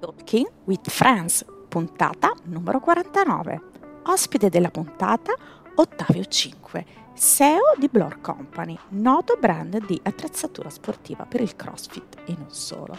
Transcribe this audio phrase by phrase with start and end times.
[0.00, 3.62] Talking with Friends, puntata numero 49.
[4.04, 5.32] Ospite della puntata
[5.76, 12.34] Ottavio 5, CEO di Blur Company, noto brand di attrezzatura sportiva per il CrossFit e
[12.36, 12.96] non solo.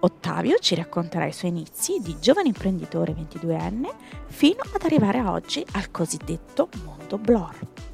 [0.00, 3.88] Ottavio ci racconterà i suoi inizi di giovane imprenditore 22enne
[4.26, 7.91] fino ad arrivare oggi al cosiddetto mondo Blur.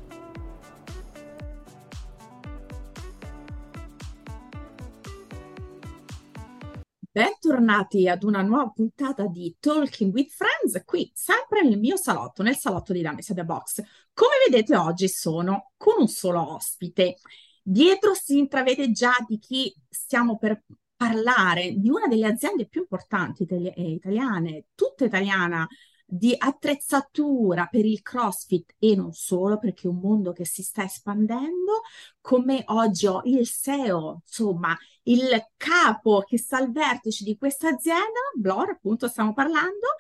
[7.19, 12.55] Bentornati ad una nuova puntata di Talking with Friends, qui sempre nel mio salotto, nel
[12.55, 13.83] salotto di Dame The Box.
[14.13, 17.17] Come vedete oggi sono con un solo ospite.
[17.61, 20.63] Dietro si intravede già di chi stiamo per
[20.95, 25.67] parlare, di una delle aziende più importanti itali- eh, italiane, tutta italiana,
[26.11, 30.83] di attrezzatura per il CrossFit e non solo, perché è un mondo che si sta
[30.83, 31.83] espandendo,
[32.23, 38.21] come oggi ho il SEO, insomma, il capo che sta al vertice di questa azienda,
[38.35, 39.97] Blor, appunto stiamo parlando,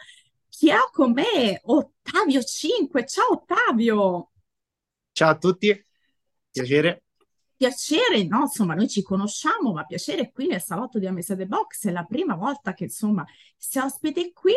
[0.48, 3.04] chi ha con me Ottavio 5.
[3.04, 4.30] Ciao Ottavio!
[5.12, 5.84] Ciao a tutti,
[6.50, 7.02] piacere.
[7.54, 8.42] Piacere, no?
[8.42, 12.04] Insomma, noi ci conosciamo, ma piacere qui nel salotto di Amesa The Box, è la
[12.04, 13.26] prima volta che insomma
[13.58, 14.54] si ospite qui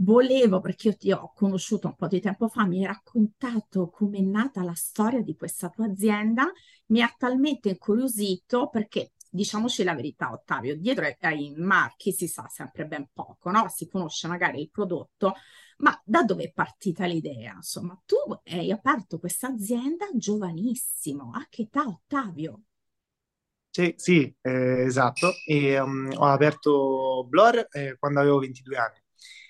[0.00, 4.18] volevo, perché io ti ho conosciuto un po' di tempo fa, mi hai raccontato come
[4.18, 6.50] è nata la storia di questa tua azienda,
[6.86, 12.86] mi ha talmente incuriosito perché diciamoci la verità, Ottavio, dietro ai marchi si sa sempre
[12.86, 13.68] ben poco, no?
[13.68, 15.34] Si conosce magari il prodotto,
[15.78, 17.54] ma da dove è partita l'idea?
[17.54, 22.62] Insomma, tu hai aperto questa azienda giovanissimo, a che età, Ottavio?
[23.70, 25.32] Sì, sì, eh, esatto.
[25.46, 29.00] E, um, ho aperto Blur eh, quando avevo 22 anni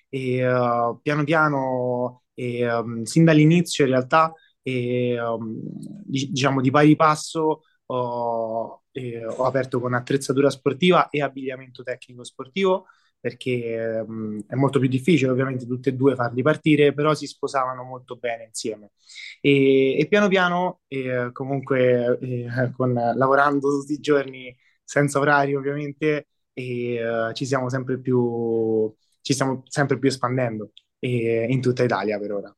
[0.08, 5.60] e uh, piano piano, e, um, sin dall'inizio in realtà, e, um,
[6.04, 12.86] diciamo di pari passo, ho, ho, aperto con attrezzatura sportiva e abbigliamento tecnico sportivo
[13.20, 17.82] perché um, è molto più difficile ovviamente tutte e due farli partire, però si sposavano
[17.82, 18.92] molto bene insieme.
[19.40, 26.28] E, e piano piano, eh, comunque, eh, con, lavorando tutti i giorni senza orari ovviamente,
[26.52, 28.92] e, uh, ci siamo sempre più
[29.28, 32.56] ci stiamo sempre più espandendo e, in tutta Italia per ora.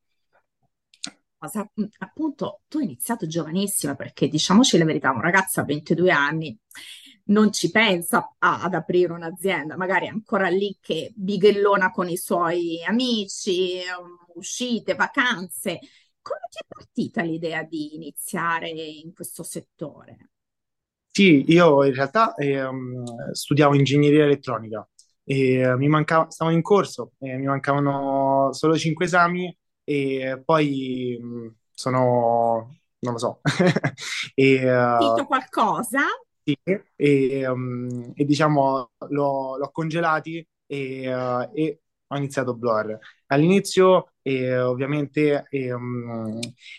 [1.81, 6.57] Mm, appunto, tu hai iniziato giovanissima perché diciamoci la verità, un ragazzo a 22 anni
[7.25, 12.17] non ci pensa a, ad aprire un'azienda, magari è ancora lì che bighellona con i
[12.17, 15.81] suoi amici, um, uscite, vacanze.
[16.23, 20.31] Come ti è partita l'idea di iniziare in questo settore?
[21.11, 22.69] Sì, io in realtà eh,
[23.33, 24.89] studiavo ingegneria elettronica
[25.31, 31.17] e eh, mi mancava, stavo in corso, e mi mancavano solo cinque esami e poi
[31.23, 33.41] mh, sono, non lo so,
[34.35, 36.01] e, uh, qualcosa?
[36.43, 36.59] Sì,
[36.97, 41.81] e, um, e diciamo l'ho, l'ho congelati e, uh, e
[42.13, 42.99] ho iniziato Blur.
[43.27, 45.75] All'inizio, eh, ovviamente, eh,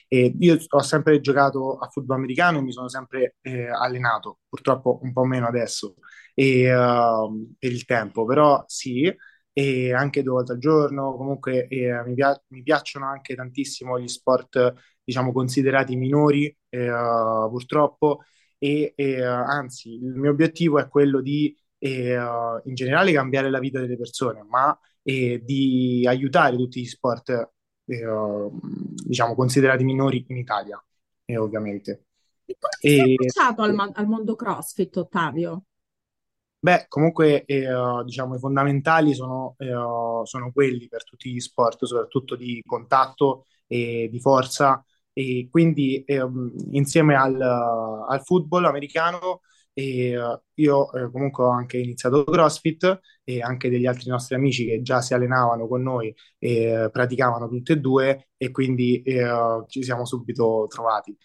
[0.08, 5.00] eh, io ho sempre giocato a football americano e mi sono sempre eh, allenato, purtroppo
[5.04, 5.96] un po' meno adesso
[6.34, 9.14] e, uh, per il tempo, però sì,
[9.54, 14.08] e anche due volte al giorno, comunque eh, mi, pia- mi, piacciono anche tantissimo gli
[14.08, 16.88] sport, diciamo, considerati minori, eh,
[17.50, 18.22] purtroppo,
[18.58, 22.14] e, e anzi, il mio obiettivo è quello di, eh,
[22.64, 27.30] in generale, cambiare la vita delle persone, ma di aiutare tutti gli sport,
[27.86, 28.50] eh,
[29.06, 30.84] diciamo, considerati minori in Italia,
[31.38, 32.06] ovviamente.
[32.46, 35.64] E come ti sei approcciato al, al mondo CrossFit, Ottavio?
[36.64, 37.68] Beh, comunque eh,
[38.06, 39.74] diciamo i fondamentali sono, eh,
[40.24, 46.24] sono, quelli per tutti gli sport, soprattutto di contatto e di forza, e quindi eh,
[46.72, 49.42] insieme al, al, football americano
[49.74, 54.82] eh, io eh, comunque ho anche iniziato CrossFit e anche degli altri nostri amici che
[54.82, 60.06] già si allenavano con noi e praticavano tutte e due e quindi eh, ci siamo
[60.06, 61.16] subito trovati,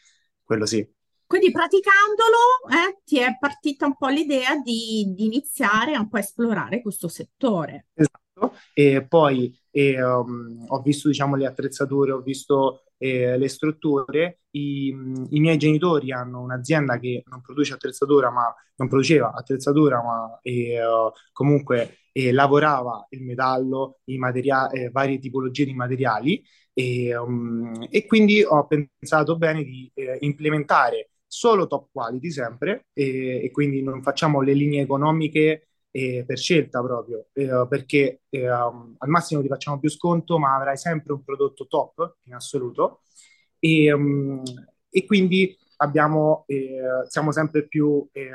[0.42, 0.88] quello sì.
[1.26, 2.36] Quindi praticandolo
[2.70, 7.08] eh, ti è partita un po' l'idea di, di, iniziare un po' a esplorare questo
[7.08, 7.86] settore.
[7.94, 14.40] Esatto, e poi e, um, ho visto diciamo, le attrezzature, ho visto eh, le strutture.
[14.52, 20.38] I, I, miei genitori hanno un'azienda che non produce attrezzatura, ma non produceva attrezzatura, ma
[20.40, 26.42] e, uh, comunque e, lavorava il metallo, i materiali, eh, varie tipologie di materiali.
[26.72, 33.42] E, um, e, quindi ho pensato bene di eh, implementare solo top quality sempre e,
[33.44, 39.08] e quindi non facciamo le linee economiche eh, per scelta proprio, eh, perché eh, al
[39.08, 43.00] massimo ti facciamo più sconto, ma avrai sempre un prodotto top in assoluto.
[43.58, 44.42] E, um,
[44.90, 46.78] e quindi abbiamo, eh,
[47.08, 48.28] siamo sempre più eh,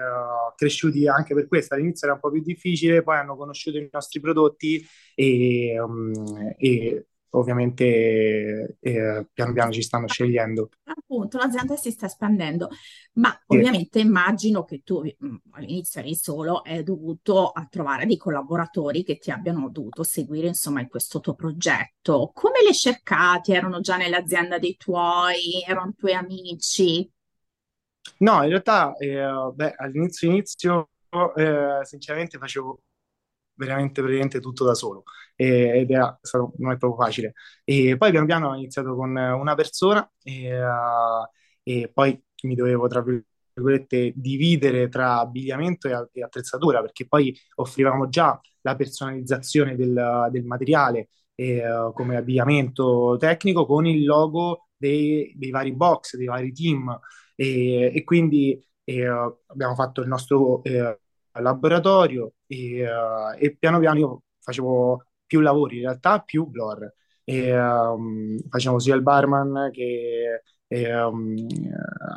[0.55, 1.75] cresciuti anche per questo.
[1.75, 7.05] All'inizio era un po' più difficile, poi hanno conosciuto i nostri prodotti e, um, e
[7.31, 10.69] ovviamente eh, piano piano ci stanno scegliendo.
[10.83, 12.69] Appunto, l'azienda si sta espandendo,
[13.13, 13.57] ma sì.
[13.57, 19.18] ovviamente immagino che tu mm, all'inizio eri solo hai dovuto a trovare dei collaboratori che
[19.18, 22.31] ti abbiano dovuto seguire insomma in questo tuo progetto.
[22.33, 23.54] Come li hai cercati?
[23.54, 25.63] Erano già nell'azienda dei tuoi?
[25.66, 27.10] Erano tuoi amici?
[28.18, 30.89] No, in realtà eh, beh, all'inizio inizio
[31.36, 32.81] eh, sinceramente facevo
[33.65, 35.03] veramente praticamente tutto da solo
[35.35, 37.33] e, ed è stato, non è proprio facile.
[37.63, 41.27] E poi piano piano ho iniziato con una persona e, uh,
[41.63, 48.09] e poi mi dovevo, tra virgolette, dividere tra abbigliamento e, e, attrezzatura perché poi offrivamo
[48.09, 55.33] già la personalizzazione del, del materiale e, uh, come abbigliamento tecnico con il logo dei,
[55.37, 56.99] dei vari box, dei vari team
[57.35, 60.99] e, e quindi uh, abbiamo fatto il nostro eh,
[61.33, 66.94] laboratorio e, uh, e, piano piano io facevo più lavori, in realtà più blur.
[67.24, 71.36] E, um, facevo sia il barman che e, um,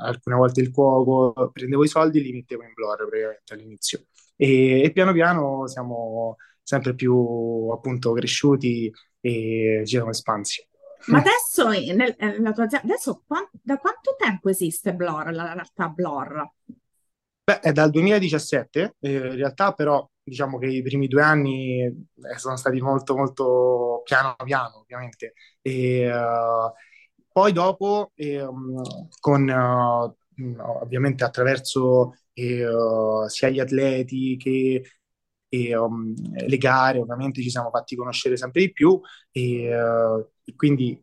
[0.03, 4.05] alcune volte il cuoco, prendevo i soldi e li mettevo in blur praticamente all'inizio.
[4.37, 8.91] E, e piano piano siamo sempre più appunto cresciuti
[9.21, 10.67] e ci siamo espansi.
[11.07, 13.25] Ma adesso, nel, nella tua azienda, adesso
[13.61, 16.51] da quanto tempo esiste Blur, la realtà Blur?
[17.47, 21.95] Beh, è dal 2017, eh, in realtà però diciamo che i primi due anni eh,
[22.39, 25.35] sono stati molto molto piano piano ovviamente.
[25.61, 26.73] E uh,
[27.31, 28.47] poi dopo eh,
[29.21, 34.83] con uh, ovviamente attraverso eh, uh, sia gli atleti che
[35.49, 36.15] e, um,
[36.47, 38.99] le gare ovviamente ci siamo fatti conoscere sempre di più.
[39.31, 39.67] E,
[40.45, 40.99] e quindi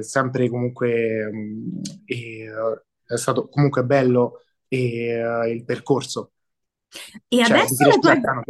[0.00, 4.44] sempre comunque um, è stato comunque bello
[4.74, 6.32] e, uh, il percorso.
[7.28, 8.44] E cioè, adesso la tua...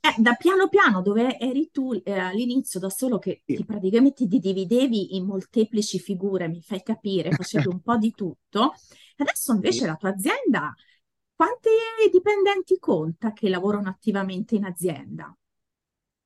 [0.00, 3.56] Eh, da piano piano, dove eri tu eh, all'inizio da solo che sì.
[3.56, 8.74] ti praticamente ti dividevi in molteplici figure, mi fai capire, facevi un po' di tutto.
[9.16, 9.86] Adesso invece sì.
[9.86, 10.72] la tua azienda,
[11.34, 11.70] quanti
[12.12, 15.36] dipendenti conta che lavorano attivamente in azienda?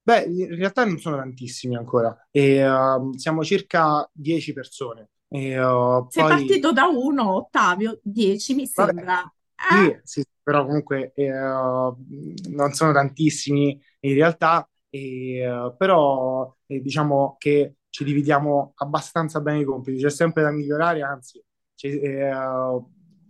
[0.03, 5.09] Beh, in realtà non sono tantissimi ancora, e, uh, siamo circa 10 persone.
[5.33, 6.33] E, uh, Sei poi...
[6.33, 9.33] partito da uno, Ottavio, 10 mi Vabbè, sembra.
[9.55, 10.01] Eh?
[10.03, 17.37] Sì, sì, però comunque eh, non sono tantissimi in realtà, e, uh, però eh, diciamo
[17.39, 21.43] che ci dividiamo abbastanza bene i compiti, c'è sempre da migliorare, anzi,
[21.83, 22.31] eh,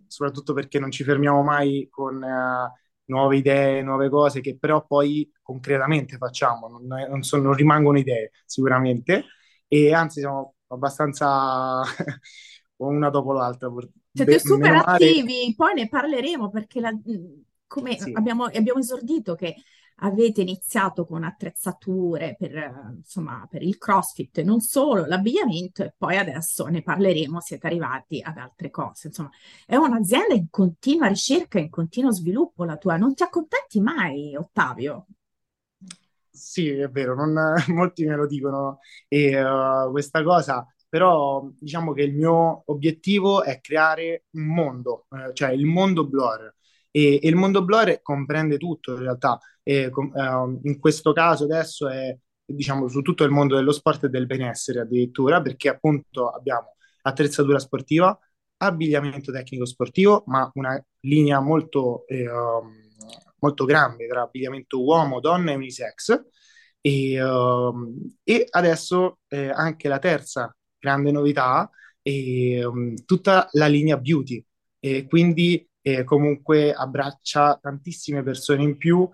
[0.07, 2.73] soprattutto perché non ci fermiamo mai con eh,
[3.07, 8.31] nuove idee, nuove cose che però poi concretamente facciamo, non, non, sono, non rimangono idee
[8.47, 9.25] sicuramente,
[9.67, 11.83] e anzi siamo abbastanza
[12.77, 13.71] una dopo l'altra.
[14.13, 16.93] Siete super attivi, poi ne parleremo perché la,
[17.67, 18.13] come sì.
[18.15, 19.55] abbiamo, abbiamo esordito che
[20.03, 26.17] avete iniziato con attrezzature per, insomma, per il CrossFit e non solo, l'abbigliamento e poi
[26.17, 29.09] adesso ne parleremo, siete arrivati ad altre cose.
[29.09, 29.31] Insomma,
[29.67, 32.97] è un'azienda in continua ricerca, in continuo sviluppo la tua.
[32.97, 35.07] Non ti accontenti mai, Ottavio?
[36.33, 38.79] Sì, è vero, non, molti me lo dicono
[39.09, 45.35] e uh, questa cosa, però diciamo che il mio obiettivo è creare un mondo, eh,
[45.35, 46.55] cioè il mondo Blur.
[46.91, 49.39] E, e, il mondo Blur comprende tutto in realtà.
[49.63, 54.05] E, com, uh, in questo caso adesso è diciamo su tutto il mondo dello sport
[54.05, 58.17] e del benessere addirittura, perché appunto abbiamo attrezzatura sportiva,
[58.59, 62.90] abbigliamento tecnico sportivo, ma una linea molto eh, um,
[63.41, 66.25] molto grande tra abbigliamento uomo, donna e unisex.
[66.81, 67.75] E, uh,
[68.23, 71.69] e adesso eh, anche la terza grande novità
[72.01, 74.45] è um, tutta la linea beauty.
[74.79, 79.09] E quindi eh, comunque abbraccia tantissime persone in più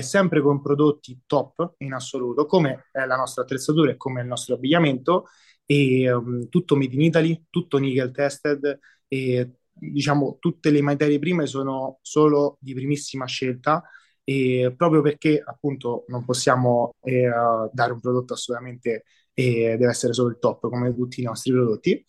[0.00, 5.28] sempre con prodotti top in assoluto, come la nostra attrezzatura e come il nostro abbigliamento,
[5.64, 11.46] e um, tutto made in Italy, tutto nickel tested e diciamo, tutte le materie prime
[11.46, 13.82] sono solo di primissima scelta
[14.24, 17.30] e proprio perché appunto non possiamo eh,
[17.72, 22.04] dare un prodotto assolutamente eh, deve essere solo il top come tutti i nostri prodotti.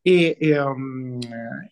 [0.00, 1.18] E, e, um,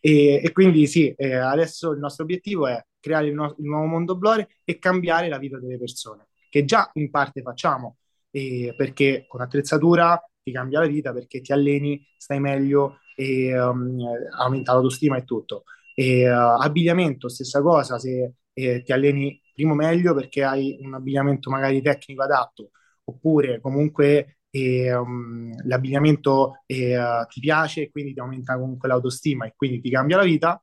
[0.00, 3.86] e, e quindi sì, eh, adesso il nostro obiettivo è creare il, no- il, nuovo
[3.86, 7.98] mondo Blore e cambiare la vita delle persone, che già in parte facciamo,
[8.30, 13.98] perché con attrezzatura ti cambia la vita perché ti alleni, stai meglio e um,
[14.38, 15.64] aumenta l'autostima e tutto.
[15.92, 21.50] E, uh, abbigliamento, stessa cosa, se eh, ti alleni primo meglio perché hai un abbigliamento
[21.50, 22.70] magari tecnico adatto,
[23.04, 26.96] oppure comunque eh, um, l'abbigliamento eh,
[27.28, 30.62] ti piace e quindi ti aumenta comunque l'autostima e quindi ti cambia la vita.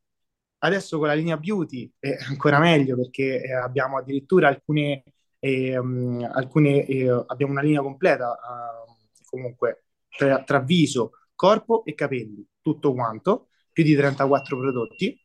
[0.59, 5.03] adesso con la linea beauty è ancora meglio perché eh, abbiamo addirittura alcune,
[5.41, 6.85] um, alcune
[7.27, 8.92] abbiamo una linea completa uh,
[9.33, 9.85] comunque
[10.15, 15.19] tra, tra, viso, corpo e capelli, tutto quanto, più di 34 prodotti.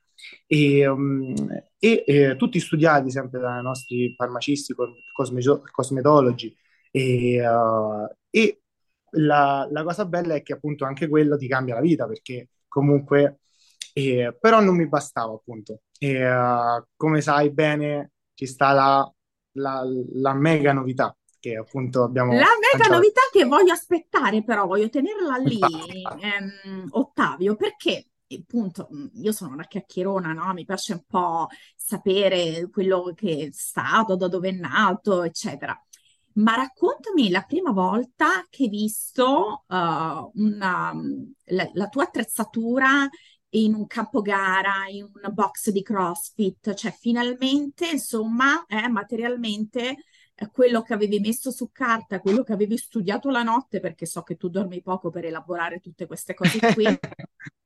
[0.47, 1.35] E, um,
[1.79, 4.75] e eh, tutti studiati sempre dai nostri farmacisti,
[5.13, 6.57] cosme- cosmetologi.
[6.91, 8.63] E, uh, e
[9.11, 13.41] la, la, cosa bella è che appunto anche quello ti cambia la vita perché comunque
[13.93, 15.83] eh, però non mi bastava appunto.
[15.99, 19.15] E, uh, come sai bene ci sta la,
[19.53, 19.83] la,
[20.15, 22.95] la mega novità che appunto abbiamo la mega lanciato.
[22.95, 25.59] novità che voglio aspettare però voglio tenerla lì
[26.21, 30.53] ehm, Ottavio perché appunto io sono una chiacchierona no?
[30.53, 35.81] mi piace un po' sapere quello che è stato da dove è nato eccetera
[36.39, 40.93] ma raccontami la prima volta che hai visto uh, una,
[41.47, 43.09] la, la, tua attrezzatura
[43.51, 49.97] in un campo gara, in un box di CrossFit, cioè finalmente, insomma, eh, materialmente
[50.53, 54.37] quello che avevi messo su carta, quello che avevi studiato la notte, perché so che
[54.37, 56.85] tu dormi poco per elaborare tutte queste cose qui.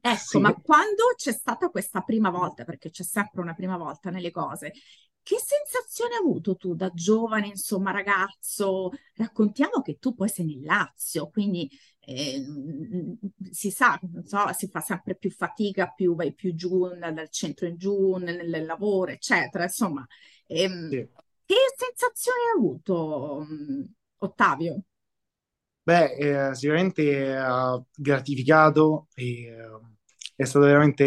[0.00, 0.38] Ecco, sì.
[0.38, 4.72] ma quando c'è stata questa prima volta, perché c'è sempre una prima volta nelle cose,
[5.22, 8.90] che sensazione hai avuto tu da giovane, insomma, ragazzo?
[9.14, 11.68] Raccontiamo che tu poi sei nel Lazio, quindi
[12.00, 12.44] eh,
[13.50, 17.76] si sa, so, si fa sempre più fatica, più vai più giù dal centro in
[17.76, 19.64] giù, nel, nel lavoro, eccetera.
[19.64, 20.04] Insomma,
[20.46, 21.08] ehm, sì.
[21.76, 23.46] Sensazione hai avuto,
[24.18, 24.82] Ottavio?
[25.84, 26.14] Beh,
[26.50, 27.02] eh, sicuramente
[27.34, 29.52] eh, gratificato, e,
[30.36, 31.04] è stato veramente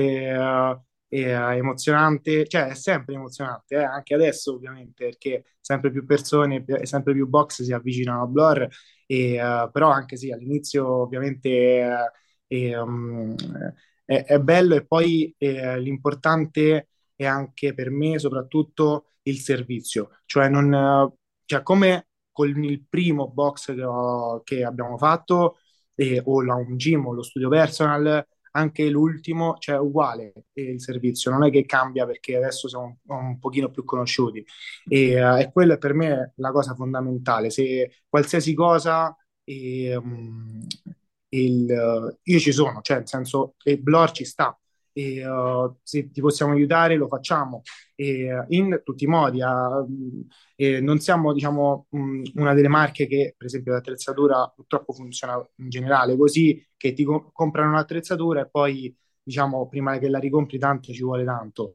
[1.08, 6.64] e, uh, emozionante, cioè è sempre emozionante, eh, anche adesso ovviamente, perché sempre più persone
[6.66, 8.68] e sempre più box si avvicinano a Blur,
[9.06, 12.12] e, però anche sì, all'inizio ovviamente
[12.48, 13.36] um,
[14.04, 20.50] è, è, bello e poi eh, l'importante è anche per me soprattutto il servizio, cioè
[20.50, 21.12] non,
[21.46, 25.58] cioè come con il primo box che, ho, che abbiamo fatto,
[25.96, 31.32] eh, o la un gym o lo studio personal, anche l'ultimo, cioè uguale il servizio,
[31.32, 34.46] non è che cambia perché adesso siamo un, un pochino più conosciuti.
[34.88, 40.66] E, uh, e quella è per me la cosa fondamentale, se qualsiasi cosa e, um,
[41.30, 44.58] il, io ci sono, cioè nel senso che Blor ci sta
[44.98, 47.64] e uh, se ti possiamo aiutare lo facciamo
[47.96, 49.42] e, uh, in tutti i modi.
[49.42, 49.86] Uh,
[50.82, 56.16] non siamo diciamo um, una delle marche che per esempio l'attrezzatura purtroppo funziona in generale
[56.16, 61.04] così che ti co- comprano un'attrezzatura e poi diciamo prima che la ricompri tanto ci
[61.04, 61.74] vuole tanto.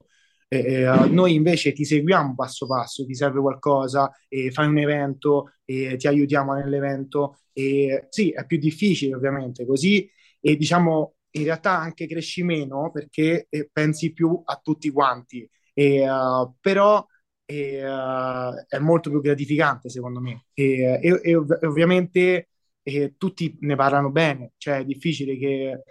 [0.49, 5.97] Eh, noi invece ti seguiamo passo passo, ti serve qualcosa, eh, fai un evento, eh,
[5.97, 7.39] ti aiutiamo nell'evento.
[7.53, 10.11] E, sì, è più difficile ovviamente così
[10.41, 16.09] e diciamo in realtà anche cresci meno perché eh, pensi più a tutti quanti, e,
[16.11, 17.05] uh, però
[17.45, 20.47] e, uh, è molto più gratificante secondo me.
[20.55, 22.49] E, e, e ov- ovviamente
[23.17, 25.83] tutti ne parlano bene, cioè è difficile che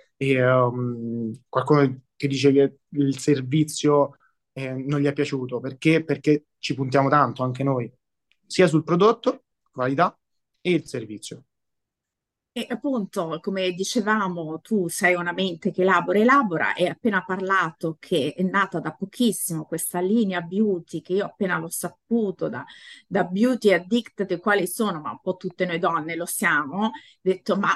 [0.41, 4.17] um, qualcuno che dice che il servizio
[4.51, 6.03] eh, non gli è piaciuto, perché?
[6.03, 7.89] Perché ci puntiamo tanto anche noi,
[8.45, 10.17] sia sul prodotto, qualità
[10.61, 11.45] e il servizio.
[12.59, 18.33] E appunto, come dicevamo, tu sei una mente che elabora, elabora, e appena parlato che
[18.35, 22.65] è nata da pochissimo questa linea beauty, che io appena l'ho saputo da,
[23.07, 27.55] da beauty addicted, quali sono, ma un po' tutte noi donne lo siamo, ho detto,
[27.55, 27.73] ma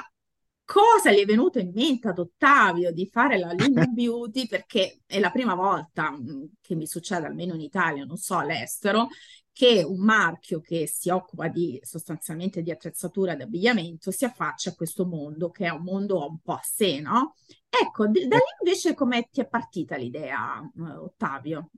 [0.64, 4.46] cosa gli è venuto in mente ad Ottavio di fare la linea beauty?
[4.46, 9.08] Perché è la prima volta mm, che mi succede almeno in Italia, non so all'estero,
[9.54, 14.74] che un marchio che si occupa di sostanzialmente di attrezzatura ed abbigliamento si affaccia a
[14.74, 17.36] questo mondo che è un mondo un po' a sé, no?
[17.68, 20.60] Ecco, d- da lì invece come ti è partita l'idea,
[20.98, 21.70] Ottavio?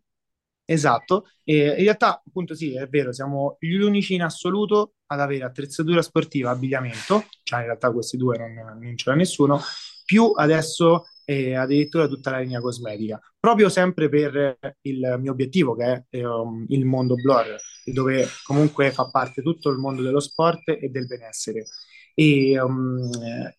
[0.69, 5.45] Esatto, e in realtà appunto sì, è vero, siamo gli unici in assoluto ad avere
[5.45, 9.61] attrezzatura sportiva, abbigliamento, cioè in realtà questi due non, non ce l'ha nessuno,
[10.05, 16.07] più adesso eh, addirittura tutta la linea cosmetica, proprio sempre per il mio obiettivo che
[16.09, 20.89] è um, il mondo blur, dove comunque fa parte tutto il mondo dello sport e
[20.89, 21.67] del benessere.
[22.15, 23.11] E, um,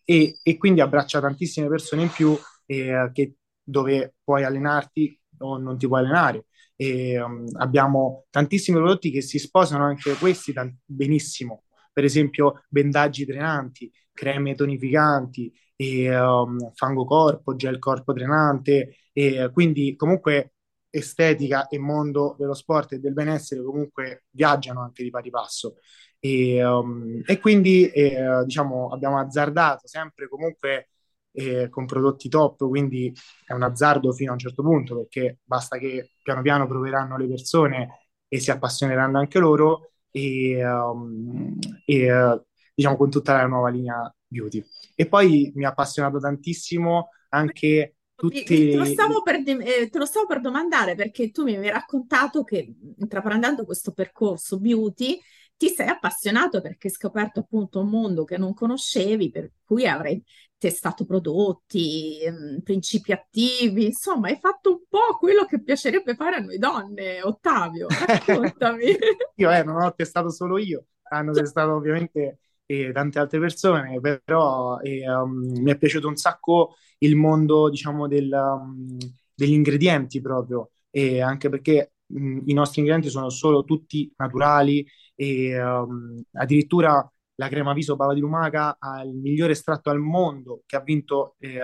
[0.03, 5.77] e, e quindi abbraccia tantissime persone in più eh, che, dove puoi allenarti o non
[5.77, 6.45] ti puoi allenare.
[6.75, 10.53] E, um, abbiamo tantissimi prodotti che si sposano anche questi
[10.86, 19.50] benissimo, per esempio bendaggi drenanti, creme tonificanti, e, um, fango corpo, gel corpo drenante, e
[19.53, 20.55] quindi comunque
[20.89, 25.75] estetica e mondo dello sport e del benessere comunque viaggiano anche di pari passo.
[26.19, 30.89] E, um, e quindi eh, diciamo abbiamo azzardato sempre comunque
[31.31, 33.13] eh, con prodotti top, quindi
[33.46, 37.27] è un azzardo fino a un certo punto, perché basta che piano piano proveranno le
[37.27, 42.41] persone e si appassioneranno anche loro, e, um, e
[42.74, 44.63] diciamo con tutta la nuova linea beauty.
[45.00, 48.44] E poi mi ha appassionato tantissimo anche tutti...
[48.44, 52.44] Te lo, stavo per, eh, te lo stavo per domandare perché tu mi avevi raccontato
[52.44, 55.20] che intraprendendo questo percorso beauty
[55.56, 60.24] ti sei appassionato perché hai scoperto appunto un mondo che non conoscevi, per cui avrei
[60.58, 66.39] testato prodotti, mh, principi attivi, insomma, hai fatto un po' quello che piacerebbe fare a
[66.39, 67.86] noi donne, Ottavio.
[68.06, 68.98] Raccontami.
[69.36, 74.77] io eh, non ho testato solo io, hanno testato ovviamente e tante altre persone, però
[74.81, 78.97] eh, um, mi è piaciuto un sacco il mondo, diciamo, del, um,
[79.33, 85.59] degli ingredienti proprio, e anche perché mh, i nostri ingredienti sono solo tutti naturali e
[85.63, 90.75] um, addirittura la crema viso bava di lumaca ha il migliore estratto al mondo che
[90.75, 91.59] ha vinto eh,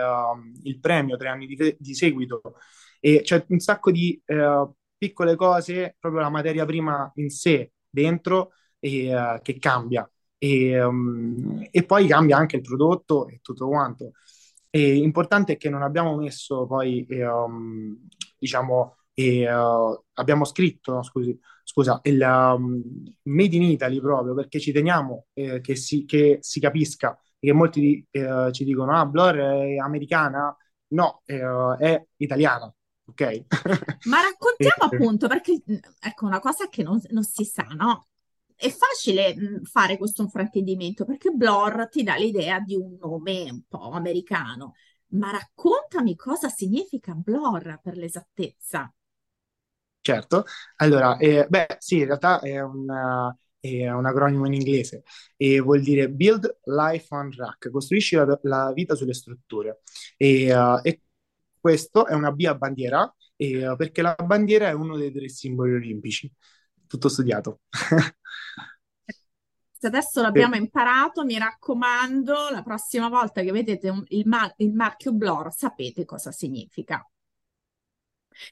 [0.64, 2.42] il premio tre anni di, di, seguito.
[3.00, 8.52] E c'è un sacco di eh, piccole cose, proprio la materia prima in sé dentro
[8.80, 10.08] e, uh, che cambia
[10.44, 14.12] e, um, e, poi cambia anche il prodotto e tutto quanto.
[14.70, 17.98] E importante è che non abbiamo messo poi, eh, um,
[18.38, 22.82] diciamo, eh, uh, abbiamo scritto, no, scusi, scusa, il um,
[23.24, 28.06] Made in Italy proprio perché ci teniamo eh, che, si, che, si, capisca, che molti
[28.12, 30.54] eh, ci dicono, ah, Blur è americana,
[30.90, 31.42] no, eh,
[31.80, 32.74] è italiana.
[33.06, 33.46] Ok.
[34.08, 35.62] Ma raccontiamo appunto, perché
[36.02, 38.08] ecco una cosa che non, non si sa, no?
[38.56, 43.64] È facile mh, fare questo fraintendimento perché Blor ti dà l'idea di un nome un
[43.68, 44.74] po' americano,
[45.10, 48.94] ma raccontami cosa significa Blor per l'esattezza.
[50.02, 50.44] Certo,
[50.78, 55.04] allora, eh, beh, sì, in realtà è, una, è un acronimo in inglese
[55.38, 59.80] e vuol dire Build Life on Track, costruisci la, la vita sulle strutture.
[60.18, 61.04] E, uh, e,
[61.58, 65.30] questo è una B a bandiera, e, uh, perché la bandiera è uno dei tre
[65.30, 66.30] simboli olimpici
[66.94, 67.62] tutto studiato.
[69.84, 70.62] Se adesso l'abbiamo sì.
[70.62, 76.06] imparato, mi raccomando, la prossima volta che vedete un, il, mar- il, marchio Blor, sapete
[76.06, 77.06] cosa significa.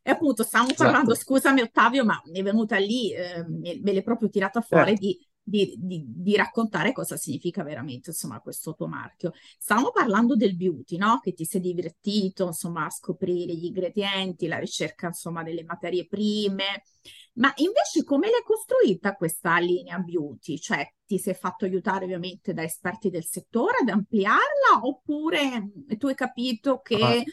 [0.04, 0.84] E appunto, stiamo esatto.
[0.84, 5.06] parlando, scusami Ottavio, ma mi è venuta lì, eh, me l'hai proprio tirata fuori certo.
[5.06, 9.34] di di, di, di, raccontare cosa significa veramente, insomma, questo tuo marchio.
[9.58, 11.20] Stavamo parlando del beauty, no?
[11.20, 16.84] Che ti sei divertito, insomma, a scoprire gli ingredienti, la ricerca, insomma, delle materie prime.
[17.34, 20.58] Ma invece come l'hai costruita questa linea beauty?
[20.58, 26.16] Cioè, ti sei fatto aiutare ovviamente da esperti del settore ad ampliarla oppure tu hai
[26.16, 26.96] capito che...
[26.96, 27.24] Ah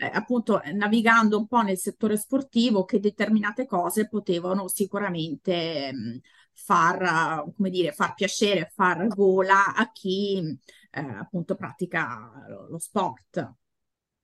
[0.00, 6.18] eh, appunto navigando un po' nel settore sportivo che determinate cose potevano sicuramente mh,
[6.64, 10.58] far, come dire, far piacere, far gola a chi
[10.90, 13.54] eh, appunto pratica lo, lo, sport.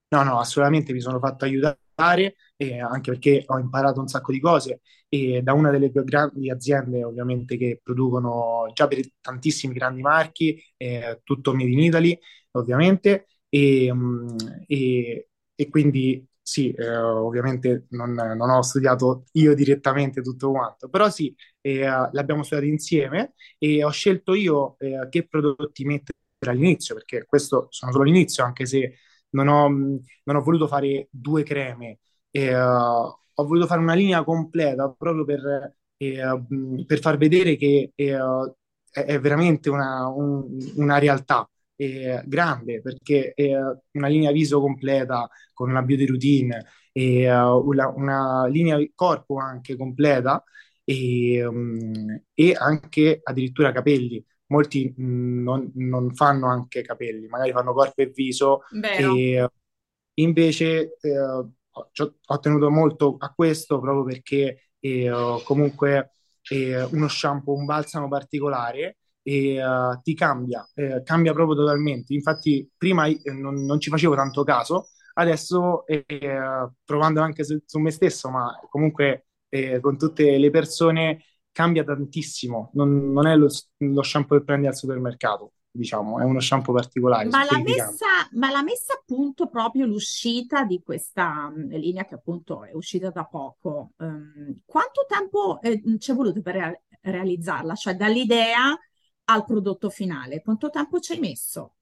[0.09, 4.41] No, no, assolutamente mi sono fatto aiutare, eh, anche perché ho imparato un sacco di
[4.41, 10.03] cose e da una delle più grandi aziende ovviamente che producono già per tantissimi grandi
[10.03, 12.19] marchi, eh, tutto Made in Italy
[12.53, 20.21] ovviamente, e, mm, e, e quindi sì, eh, ovviamente non, non, ho studiato io direttamente
[20.21, 25.85] tutto quanto, però sì, eh, l'abbiamo studiato insieme e ho scelto io eh, che prodotti
[25.87, 28.99] mettere all'inizio, perché questo sono solo l'inizio, anche se
[29.31, 32.01] non ho, non ho voluto fare due creme,
[33.37, 40.09] ho voluto fare una linea completa proprio per, per far vedere che è veramente una,
[40.09, 43.53] un, una realtà eh, grande perché è
[43.93, 49.77] una linea viso completa con una beauty routine e uh, una, una, linea corpo anche
[49.77, 50.43] completa
[50.85, 54.25] e, um, e anche addirittura capelli.
[54.47, 59.49] Molti mh, mm, non, non, fanno anche capelli, magari fanno corpo e viso e
[60.15, 66.11] invece eh, ho tenuto molto a questo proprio perché eh, comunque
[66.51, 72.13] eh, uno shampoo, un balsamo particolare e uh, ti cambia, eh, cambia proprio totalmente.
[72.13, 77.79] Infatti, prima eh, non, non, ci facevo tanto caso, adesso eh, provando anche su, su,
[77.79, 82.71] me stesso, ma comunque eh, con tutte le persone cambia tantissimo.
[82.75, 85.53] Non, non è lo, lo, shampoo che prendi al supermercato.
[85.71, 87.29] Diciamo, è uno shampoo particolare.
[87.31, 92.63] Ma l'ha, messa, ma l'ha messa appunto proprio l'uscita di questa um, linea che appunto
[92.63, 93.93] è uscita da poco.
[93.97, 97.75] Um, quanto tempo eh, ci è voluto per re- realizzarla?
[97.75, 98.79] Cioè dall'idea
[99.25, 100.43] al prodotto finale.
[100.43, 101.75] Quanto tempo ci hai messo?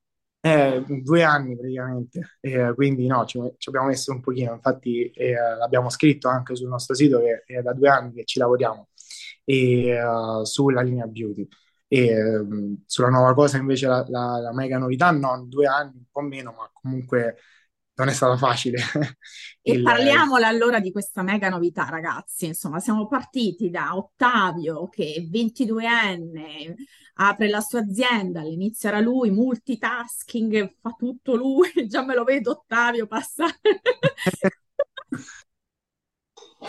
[0.44, 5.34] Eh, due anni praticamente, eh, quindi no, ci, ci, abbiamo messo un pochino, infatti eh,
[5.34, 8.88] l'abbiamo scritto anche sul nostro sito che è da due anni che ci lavoriamo
[9.44, 11.46] e, uh, sulla linea beauty.
[11.86, 16.04] E um, sulla nuova cosa invece la, la, la mega novità, no, due anni, un
[16.10, 17.36] po' meno, ma comunque
[17.94, 18.82] non è stata facile.
[19.60, 19.82] E il...
[19.82, 22.46] parliamola allora di questa mega novità, ragazzi.
[22.46, 26.74] Insomma, siamo partiti da Ottavio, che è 22enne,
[27.14, 32.52] apre la sua azienda, all'inizio era lui, multitasking, fa tutto lui, già me lo vedo
[32.52, 33.60] Ottavio passare.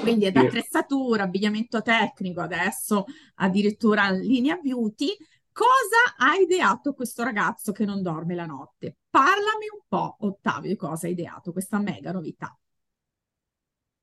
[0.01, 3.05] Quindi è da attrezzatura, abbigliamento tecnico, adesso
[3.35, 5.15] addirittura linea beauty.
[5.53, 8.97] Cosa ha ideato questo ragazzo che non dorme la notte?
[9.07, 12.57] Parlami un po', Ottavio, di cosa ha ideato questa mega novità.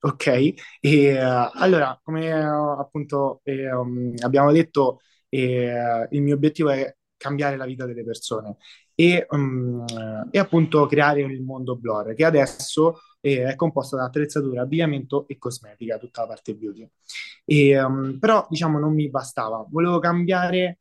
[0.02, 6.70] Ok, e, uh, allora, come uh, appunto eh, um, abbiamo detto, eh, il mio obiettivo
[6.70, 8.56] è cambiare la vita delle persone
[8.94, 9.84] e, um,
[10.30, 15.36] e appunto creare il mondo Blur, che adesso eh, è composto da attrezzatura, abbigliamento e
[15.36, 16.88] cosmetica, tutta la parte beauty.
[17.44, 20.78] E, um, però, diciamo, non mi bastava, volevo cambiare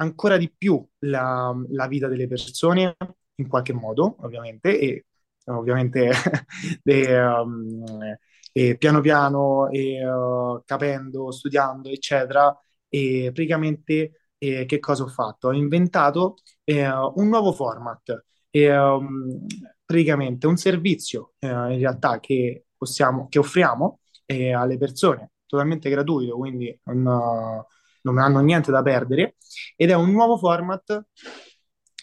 [0.00, 2.96] ancora di più la, la vita delle persone
[3.36, 5.06] in qualche modo, ovviamente, e
[5.46, 6.10] ovviamente
[6.82, 7.84] e, um,
[8.52, 12.56] e piano piano, e, uh, capendo, studiando, eccetera,
[12.88, 15.48] e praticamente eh, che cosa ho fatto?
[15.48, 19.46] Ho inventato eh, un nuovo format, e, um,
[19.84, 26.36] praticamente un servizio eh, in realtà che, possiamo, che offriamo eh, alle persone totalmente gratuito,
[26.36, 27.64] quindi non,
[28.02, 29.36] non hanno niente da perdere,
[29.76, 31.04] ed è un nuovo format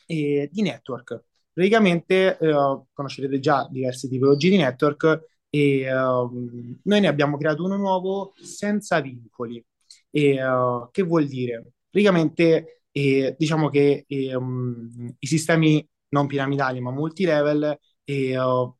[0.07, 1.23] eh, di network.
[1.51, 5.23] Praticamente eh, conoscerete già diverse tipologie di network
[5.55, 9.63] e uh, noi ne abbiamo creato uno nuovo senza vincoli.
[10.09, 11.71] E, uh, che vuol dire?
[11.89, 14.05] Praticamente eh, diciamo che
[14.35, 18.75] um, i sistemi non piramidali ma multilevel e, uh,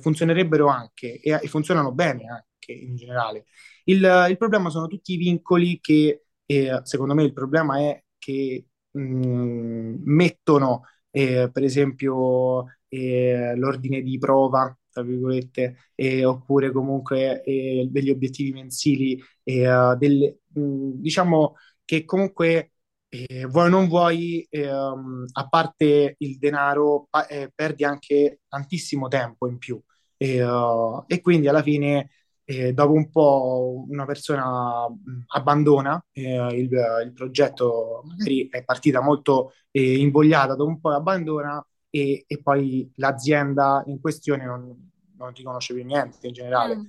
[0.00, 3.46] funzionerebbero anche e, e, funzionano bene anche in generale.
[3.84, 8.66] Il, il problema sono tutti i vincoli che e secondo me il problema è che
[8.90, 17.86] mh, mettono, eh, per esempio, eh, l'ordine di prova, tra virgolette, eh, oppure comunque eh,
[17.90, 22.72] degli obiettivi mensili, uh, delle, mh, diciamo che comunque
[23.08, 29.08] eh, vuoi o non vuoi, ehm, a parte il denaro, pa- eh, perdi anche tantissimo
[29.08, 29.80] tempo in più.
[30.16, 32.10] E, uh, e quindi alla fine
[32.52, 34.86] e dopo un po' una persona
[35.28, 36.70] abbandona eh, il,
[37.04, 42.90] il, progetto, magari è partita molto eh, invogliata, dopo un po' abbandona e, e, poi
[42.96, 46.76] l'azienda in questione non, non riconosce più niente in generale.
[46.76, 46.82] Mm.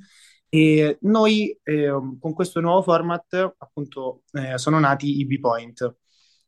[0.50, 5.96] E noi eh, con questo nuovo format appunto eh, sono nati i B-Point.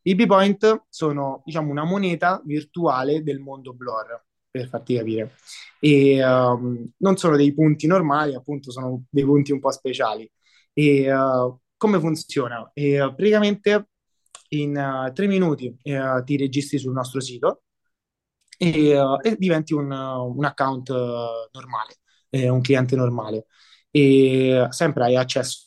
[0.02, 4.25] I B-Point sono diciamo una moneta virtuale del mondo Blur
[4.58, 5.34] per farti capire.
[5.80, 10.30] E um, non sono dei punti normali, appunto, sono dei punti un po' speciali.
[10.72, 12.70] E uh, come funziona?
[12.74, 13.88] E, uh, praticamente
[14.50, 17.62] in uh, tre minuti uh, ti registri sul nostro sito
[18.56, 21.96] e, uh, e diventi un, un account uh, normale,
[22.30, 23.46] un cliente normale.
[23.90, 25.64] E sempre hai accesso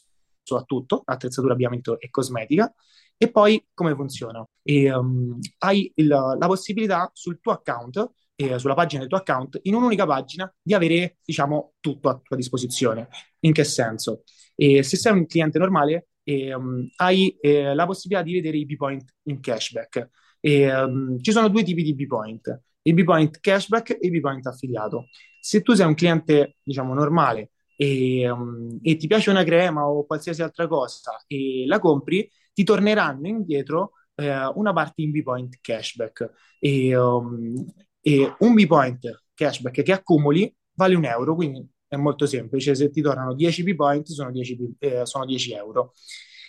[0.56, 2.73] a tutto, attrezzatura, abbigliamento e cosmetica.
[3.21, 4.47] E poi come funziona?
[4.63, 9.60] E, um, hai il, la possibilità sul tuo account eh, sulla pagina del tuo account,
[9.63, 13.10] in un'unica pagina, di avere, diciamo, tutto a tua disposizione.
[13.41, 14.23] In che senso?
[14.56, 18.65] E se sei un cliente normale, eh, um, hai eh, la possibilità di vedere i
[18.65, 20.10] B-point in cashback.
[20.39, 25.08] E, um, ci sono due tipi di B-point, il B-point cashback e il B-point affiliato.
[25.41, 30.06] Se tu sei un cliente, diciamo, normale e, um, e ti piace una crema o
[30.06, 36.32] qualsiasi altra cosa e la compri, ti torneranno indietro eh, una parte in B-point cashback.
[36.60, 37.65] E, um,
[38.01, 43.01] e un B-point cashback che accumuli vale un euro, quindi è molto semplice, se ti
[43.01, 45.93] tornano 10 B-point sono 10, eh, sono 10 euro.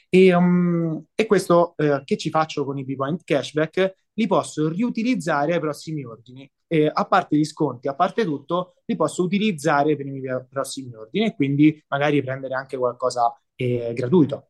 [0.09, 3.95] E, um, e questo eh, che ci faccio con i B-point cashback?
[4.15, 6.51] Li posso riutilizzare ai prossimi ordini.
[6.67, 10.95] E, a parte gli sconti, a parte tutto, li posso utilizzare per i miei prossimi
[10.95, 14.49] ordini e quindi magari prendere anche qualcosa eh, gratuito.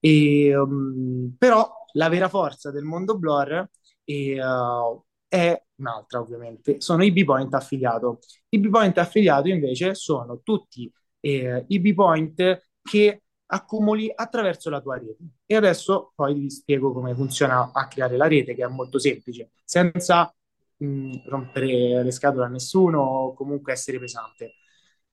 [0.00, 3.68] E, um, però la vera forza del mondo Blur
[4.04, 8.18] è, uh, è un'altra ovviamente, sono i B-Point affiliato.
[8.48, 15.16] I B-Point affiliato invece sono tutti eh, i B-Point che accumuli attraverso la tua rete.
[15.46, 19.52] E adesso poi vi spiego come funziona a creare la rete, che è molto semplice,
[19.64, 20.34] senza
[20.78, 24.54] mh, rompere le scatole a nessuno o comunque essere pesante.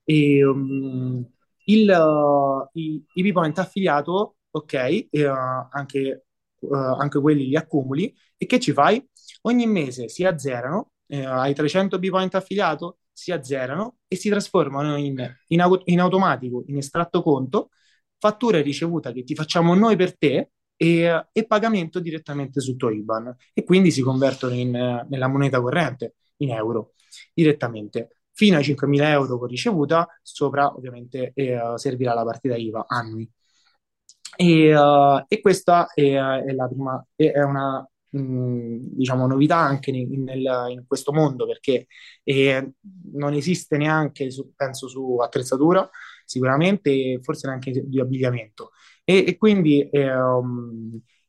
[0.02, 1.24] E, um,
[1.66, 5.18] il, uh, i, i B-Point affiliato, ok, uh,
[5.70, 6.26] anche,
[6.58, 9.06] uh, anche quelli li accumuli, e che ci fai?
[9.42, 15.16] Ogni mese si azzerano, eh, hai 300 B-point affiliato, si azzerano e si trasformano in,
[15.48, 17.70] in, in automatico, in estratto conto,
[18.18, 23.34] fattura ricevuta che ti facciamo noi per te e, e pagamento direttamente sul tuo IBAN
[23.52, 24.70] e quindi si convertono in,
[25.08, 26.94] nella moneta corrente, in euro,
[27.34, 28.20] direttamente.
[28.32, 33.28] Fino ai 5.000 euro con ricevuta, sopra ovviamente eh, servirà la partita IVA annui.
[34.36, 40.66] E, uh, e questa è, è, la prima, è una diciamo, novità anche in, nel,
[40.70, 41.86] in, questo mondo perché
[42.22, 42.72] eh,
[43.12, 45.88] non esiste neanche, su, penso, su attrezzatura,
[46.24, 48.70] sicuramente, forse neanche di abbigliamento.
[49.04, 50.10] E, e quindi, eh,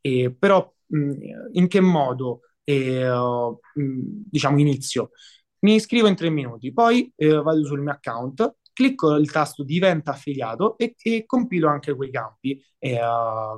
[0.02, 1.14] eh, però, mh,
[1.54, 5.12] in che modo, uh, diciamo, inizio?
[5.60, 10.12] Mi iscrivo in tre minuti, poi eh, vado sul mio account, clicco il tasto diventa
[10.12, 12.98] affiliato e, e compilo anche quei campi eh,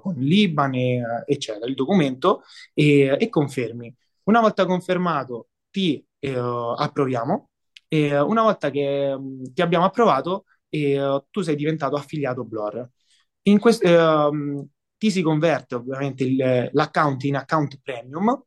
[0.01, 2.41] con l'IBAN, e, eccetera, il documento
[2.73, 3.95] e, e, confermi.
[4.23, 7.49] Una volta confermato ti eh, approviamo
[7.87, 9.15] e una volta che
[9.53, 12.89] ti abbiamo approvato eh, tu sei diventato affiliato Blur.
[13.43, 18.43] In quest- ehm, ti si converte ovviamente il, l'account in account premium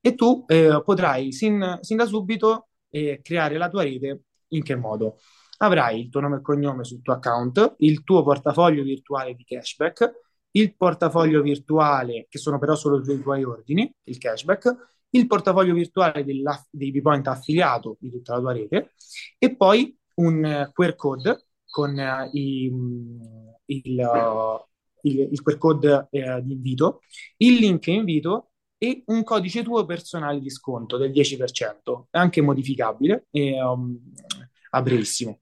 [0.00, 4.76] e tu eh, potrai sin, sin da subito eh, creare la tua rete in che
[4.76, 5.18] modo?
[5.58, 10.12] Avrai il tuo nome e cognome sul tuo account, il tuo portafoglio virtuale di cashback,
[10.52, 16.24] il portafoglio virtuale, che sono però solo i tuoi ordini, il cashback, il portafoglio virtuale
[16.24, 18.92] dei B-Point affiliato di tutta la tua rete
[19.38, 22.64] e poi un QR code con uh, i,
[23.66, 24.64] il, uh,
[25.02, 27.00] il, il, QR code uh, di invito,
[27.38, 33.26] il link invito e un codice tuo personale di sconto del 10%, anche modificabile.
[33.30, 33.98] E, um,
[34.70, 35.40] a brevissimo.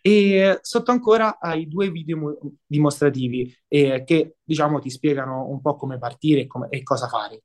[0.00, 5.98] E sotto ancora hai due video dimostrativi eh, che diciamo ti spiegano un po' come
[5.98, 7.42] partire e, come, e, cosa fare.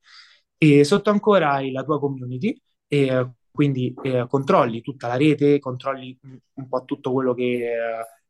[0.57, 6.17] E sotto ancora hai la tua community, eh, quindi eh, controlli tutta la rete, controlli
[6.53, 7.67] un po' tutto quello che,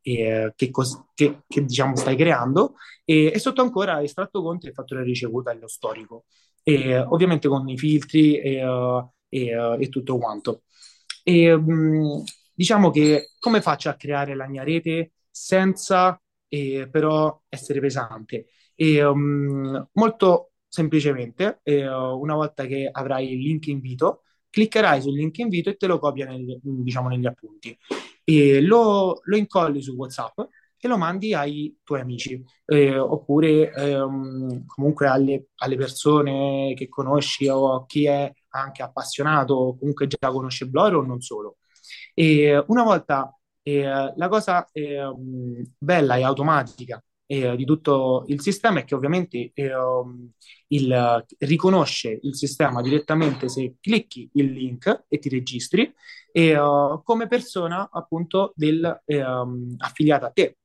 [0.02, 4.68] eh, che, cos- che, che diciamo stai creando e, e, sotto ancora hai estratto conto
[4.68, 6.26] e fattore ricevuta e lo storico.
[6.64, 8.62] E, ovviamente con i filtri e,
[9.30, 10.64] e tutto quanto.
[11.24, 12.24] E, mh,
[12.62, 18.50] diciamo che come faccio a creare la mia rete senza eh, però essere pesante?
[18.76, 24.21] E, um, molto semplicemente, eh, una volta che avrai il link invito,
[24.52, 27.76] cliccherai sul link invito e te lo copia nel, diciamo, negli appunti.
[28.24, 30.39] E lo, lo, incolli su WhatsApp
[30.78, 37.47] e lo mandi ai tuoi amici, eh, oppure ehm, comunque alle, alle, persone che conosci
[37.47, 41.58] o chi è anche appassionato o comunque già conosce Bloro o non solo.
[42.15, 45.13] Una volta eh, la cosa eh,
[45.78, 49.71] bella e automatica eh, di tutto il sistema è che ovviamente eh,
[50.67, 55.93] il, riconosce il sistema direttamente se clicchi il link e ti registri
[56.32, 59.24] e, uh, come persona appunto del, eh,
[59.78, 60.58] affiliata a te.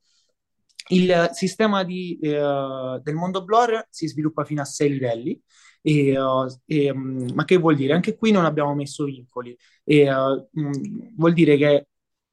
[0.88, 5.40] Il sistema di, eh, del mondo Blur si sviluppa fino a sei livelli
[5.87, 7.92] e, uh, e, um, ma che vuol dire?
[7.92, 9.57] Anche qui non abbiamo messo vincoli.
[9.85, 11.87] E, uh, mh, vuol dire che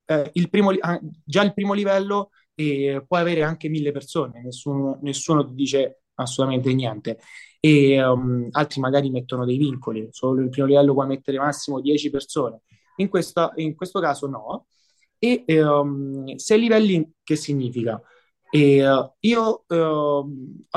[0.08, 0.72] uh, il primo,
[1.24, 6.74] già il primo livello eh, può avere anche mille persone, nessuno, nessuno ti dice assolutamente
[6.74, 7.20] niente.
[7.60, 12.10] E um, altri magari mettono dei vincoli, solo il primo livello puoi mettere massimo 10
[12.10, 12.62] persone.
[12.98, 14.66] In, questa, in questo caso no.
[15.20, 18.02] E um, sei livelli che significa?
[18.50, 18.84] E,
[19.20, 19.66] io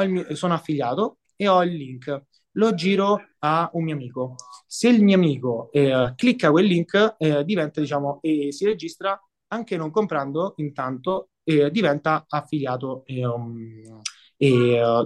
[0.06, 2.24] mio, sono affiliato e ho il link
[2.56, 4.34] lo giro a un mio amico.
[4.66, 9.76] Se il mio amico eh, clicca quel link, eh, diventa, diciamo, e si registra anche
[9.76, 14.00] non comprando, intanto eh, diventa affiliato, um,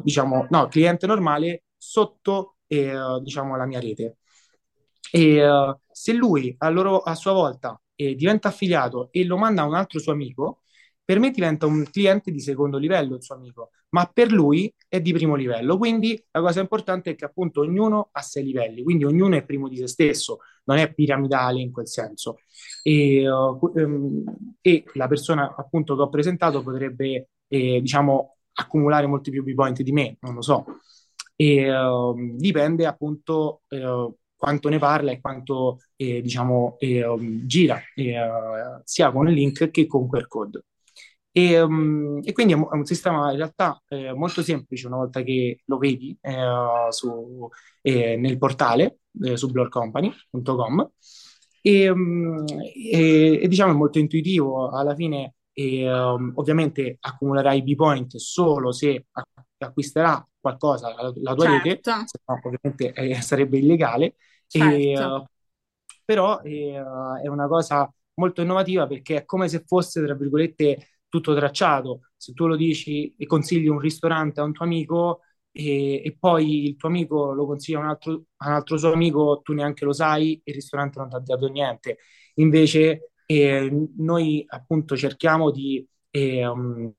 [0.02, 4.18] diciamo, no, cliente normale sotto, diciamo, la mia rete.
[5.12, 9.74] E se lui a, loro, a sua volta diventa affiliato e lo manda a un
[9.74, 10.59] altro suo amico,
[11.10, 15.00] per me diventa un cliente di secondo livello il suo amico, ma per lui è
[15.00, 15.76] di primo livello.
[15.76, 19.68] Quindi la cosa importante è che appunto ognuno ha sei livelli, quindi ognuno è primo
[19.68, 22.36] di se stesso, non è piramidale in quel senso.
[22.84, 24.22] E, uh, um,
[24.60, 29.90] e la persona appunto che ho presentato potrebbe, eh, diciamo, accumulare molti più B-point di
[29.90, 30.64] me, non lo so.
[31.34, 37.80] E uh, dipende appunto uh, quanto ne parla e quanto eh, diciamo eh, um, gira
[37.96, 38.14] eh,
[38.84, 40.66] sia con il link che con quel code.
[41.32, 45.62] E, um, e, quindi è un sistema in realtà eh, molto semplice una volta che
[45.66, 47.48] lo vedi eh, su,
[47.82, 50.90] eh, nel portale eh, su blurcompany.com
[51.62, 58.72] e, um, e, e, diciamo è molto intuitivo alla fine um, ovviamente accumulerai B-point solo
[58.72, 59.06] se
[59.58, 61.68] acquisterà qualcosa la, la tua certo.
[61.68, 64.16] rete se no ovviamente eh, sarebbe illegale
[64.48, 65.28] certo.
[66.04, 66.82] però eh,
[67.22, 72.00] è una cosa molto innovativa perché è come se fosse tra virgolette tutto tracciato.
[72.16, 75.20] Se tu lo dici e consigli un ristorante a un tuo amico,
[75.52, 78.92] e, e poi il tuo amico lo consiglia a un altro, a un altro suo
[78.92, 81.98] amico, tu neanche lo sai il ristorante non ti ha dato niente.
[82.36, 86.92] Invece eh, noi appunto cerchiamo di, eh, um,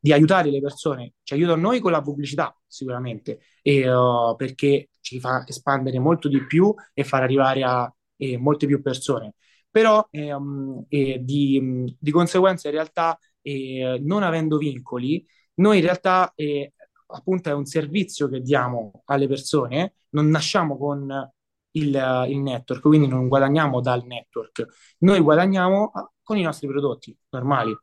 [0.00, 5.20] di aiutare le persone, ci aiutano noi con la pubblicità sicuramente, e, uh, perché ci
[5.20, 9.34] fa espandere molto di più e far arrivare a eh, molte più persone.
[9.76, 15.22] Però eh, um, eh, di, di, conseguenza in realtà eh, non avendo vincoli,
[15.56, 16.72] noi in realtà eh,
[17.08, 21.30] appunto è un servizio che diamo alle persone, non nasciamo con
[21.72, 24.66] il, il, network, quindi non guadagniamo dal network,
[25.00, 27.76] noi guadagniamo ah, con i nostri prodotti normali,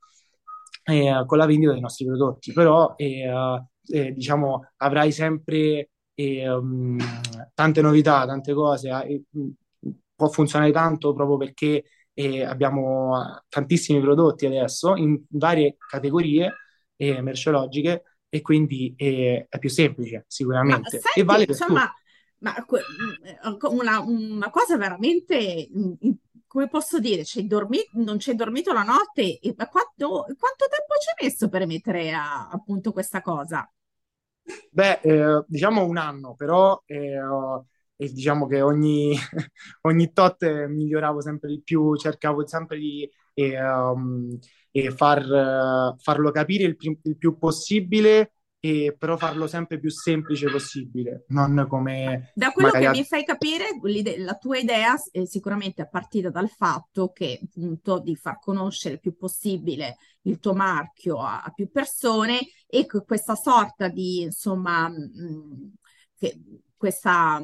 [1.28, 3.62] con la vendita dei nostri prodotti, però eh,
[4.16, 6.98] diciamo avrai sempre um,
[7.54, 9.26] tante novità, tante cose, eh,
[10.24, 11.84] può funzionare tanto proprio perché
[12.14, 16.54] eh, abbiamo tantissimi prodotti adesso in varie categorie
[16.96, 21.00] eh, merceologiche e quindi è, è più semplice sicuramente.
[21.00, 21.92] Senti, e vale per insomma,
[22.40, 22.56] ma
[23.70, 25.70] una, una, cosa veramente,
[26.48, 31.10] come posso dire, c'è dormito, non c'è dormito la notte, ma quanto, quanto tempo ci
[31.10, 33.70] hai messo per mettere a, appunto questa cosa?
[34.70, 37.18] Beh, eh, diciamo un anno, però eh,
[38.04, 39.16] e diciamo che ogni,
[39.82, 44.38] ogni tot miglioravo sempre di più, cercavo sempre di e, um,
[44.72, 50.50] e far, farlo capire il più, il più possibile e però farlo sempre più semplice
[50.50, 52.32] possibile, non come...
[52.34, 53.66] Da quello che mi fai capire,
[54.20, 59.00] la tua idea è sicuramente è partita dal fatto che appunto di far conoscere il
[59.02, 65.74] più possibile il tuo marchio a, a più persone e questa sorta di, insomma, mh,
[66.18, 66.40] che,
[66.84, 67.42] questa,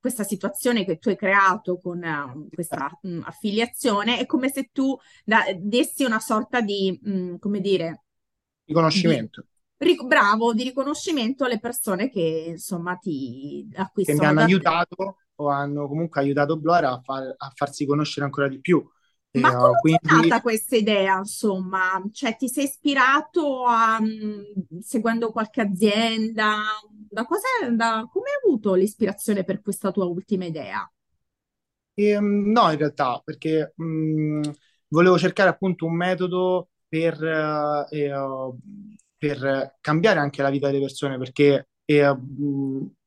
[0.00, 4.98] questa situazione che tu hai creato con uh, questa mh, affiliazione è come se tu
[5.22, 8.04] da, dessi una sorta di, mh, come dire,
[8.64, 9.44] riconoscimento.
[9.76, 14.18] Di, bravo, di riconoscimento alle persone che insomma ti acquistano.
[14.18, 18.48] Che mi hanno aiutato o hanno comunque aiutato Blora a, far, a farsi conoscere ancora
[18.48, 18.82] di più.
[19.40, 19.98] Ma come uh, quindi...
[20.02, 22.02] è nata questa idea, insomma?
[22.12, 26.62] Cioè, ti sei ispirato a, mh, seguendo qualche azienda?
[26.90, 30.88] Da cosa, da, come hai avuto l'ispirazione per questa tua ultima idea?
[31.94, 34.50] E, um, no, in realtà, perché mh,
[34.88, 37.22] volevo cercare appunto un metodo per,
[37.90, 38.58] eh, uh,
[39.18, 42.02] per, cambiare anche la vita delle persone, perché è,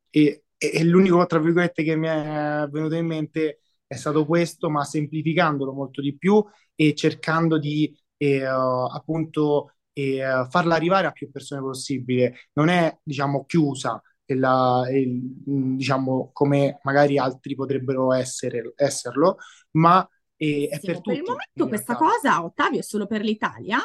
[0.10, 4.84] è, è l'unico, tra virgolette, che mi è venuto in mente è stato questo, ma
[4.84, 6.44] semplificandolo molto di più
[6.76, 12.50] e cercando di eh, appunto eh, farla arrivare a più persone possibile.
[12.54, 19.38] Non è, diciamo, chiusa, la, il, diciamo, come magari altri potrebbero essere, esserlo,
[19.72, 21.10] ma eh, è per, per tutti.
[21.10, 23.80] Per il momento questa cosa, Ottavio, è solo per l'Italia?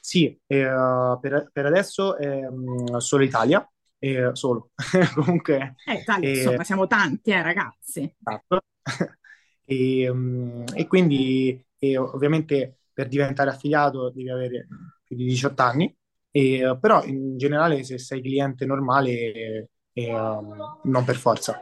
[0.00, 4.70] Sì, eh, per, per, adesso è um, solo Italia, eh, solo.
[5.14, 5.74] Comunque...
[5.86, 8.14] Eh, Italia, eh, insomma, siamo tanti, eh, ragazzi.
[8.24, 8.60] Esatto.
[9.64, 14.66] e, um, e, quindi e ovviamente per diventare affiliato devi avere
[15.02, 15.96] più di 18 anni,
[16.30, 21.60] e, però in generale se sei cliente normale um, non per forza.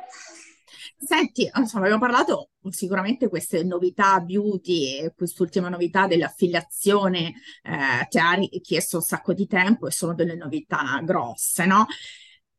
[1.00, 8.32] Senti, insomma, abbiamo parlato sicuramente queste novità beauty e quest'ultima novità dell'affiliazione eh, ti ha
[8.32, 11.86] richiesto un sacco di tempo e sono delle novità grosse, no?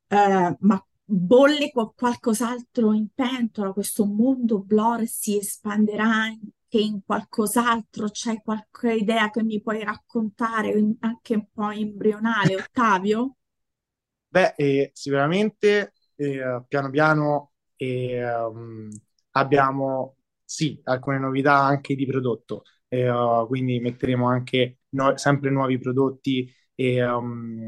[0.07, 8.41] Eh, ma bolle qualcos'altro in pentola, questo mondo Blur si espanderà anche in qualcos'altro, c'è
[8.41, 13.35] qualche idea che mi puoi raccontare, anche un po' embrionale, Ottavio?
[14.31, 18.21] Beh, eh, sicuramente eh, piano piano eh,
[19.31, 26.51] abbiamo sì alcune novità anche di prodotto, uh, quindi metteremo anche no- sempre nuovi prodotti
[26.75, 27.65] e um,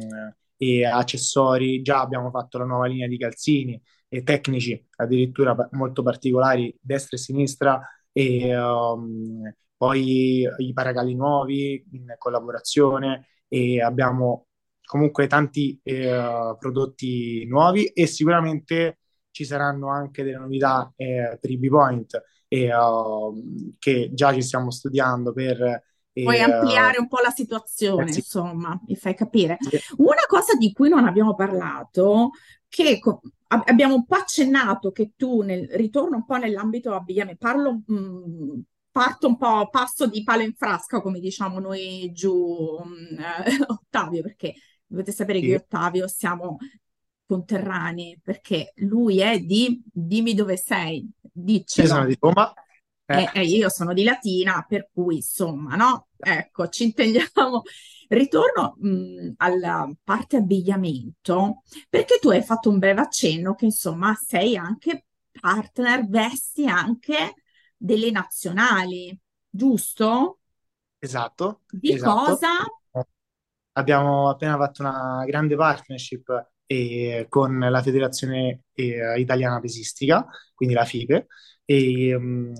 [0.61, 1.81] e accessori.
[1.81, 7.19] Già abbiamo fatto la nuova linea di calzini e tecnici, addirittura molto particolari, destra e
[7.19, 14.47] sinistra, e um, poi i paragalli nuovi in collaborazione e abbiamo
[14.85, 18.99] comunque tanti eh, prodotti nuovi e sicuramente
[19.31, 22.69] ci saranno anche delle novità eh, per i B-Point eh,
[23.79, 25.81] che già ci stiamo studiando per
[26.13, 28.19] Puoi e, ampliare un po' la situazione, eh, sì.
[28.19, 29.57] insomma, mi fai capire.
[29.97, 32.31] Una cosa di cui non abbiamo parlato,
[32.67, 37.81] che co- abbiamo un po' accennato che tu nel ritorno un po' nell'ambito abbigliamento, parlo,
[37.85, 38.59] mh, mm,
[38.91, 44.21] parto un po', passo di palo in frasca, come diciamo noi giù, mh, eh, Ottavio,
[44.21, 44.55] perché
[44.85, 45.45] dovete sapere sì.
[45.45, 46.57] che io e Ottavio siamo
[47.25, 51.87] conterranei, perché lui è di, dimmi dove sei, diccelo.
[51.87, 52.53] Io sono di Roma,
[53.13, 56.09] Eh, E, e io sono di Latina, per cui insomma, no?
[56.17, 57.63] Ecco, ci intendiamo.
[58.11, 64.57] Ritorno mh, alla parte abbigliamento, perché tu hai fatto un breve accenno che insomma sei
[64.57, 65.05] anche
[65.39, 67.35] partner, vesti anche
[67.77, 69.17] delle nazionali,
[69.49, 70.39] giusto?
[70.99, 72.45] esatto, Di esatto.
[72.45, 72.49] cosa?
[73.73, 80.83] Abbiamo appena fatto una grande partnership eh, con la Federazione eh, Italiana Pesistica, quindi la
[80.85, 81.27] FIPE,
[81.71, 82.53] e, mm,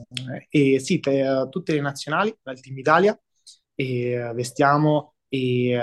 [0.50, 3.20] e sì, te- tutte le nazionali, il Team Italia,
[3.76, 5.80] e eh, vestiamo e, eh,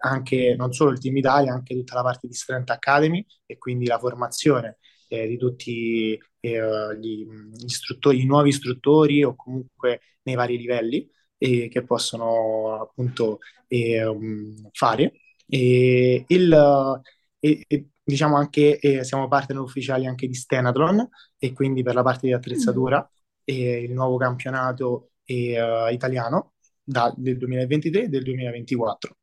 [0.00, 3.86] anche non solo il Team Italia, anche tutta la parte di Strength Academy e quindi
[3.86, 10.34] la formazione eh, di tutti eh, gli, gli istruttori, i nuovi istruttori o comunque nei
[10.34, 11.08] vari livelli
[11.38, 13.38] e che possono appunto
[13.68, 15.12] eh, um, fare.
[15.46, 17.00] E il,
[17.38, 21.08] e, e, diciamo anche eh, siamo partner ufficiali anche di Stenatron
[21.38, 22.36] e quindi per la parte di Mm.
[22.36, 23.10] attrezzatura
[23.44, 29.16] e il nuovo campionato eh, italiano da- del 2023 e del 2024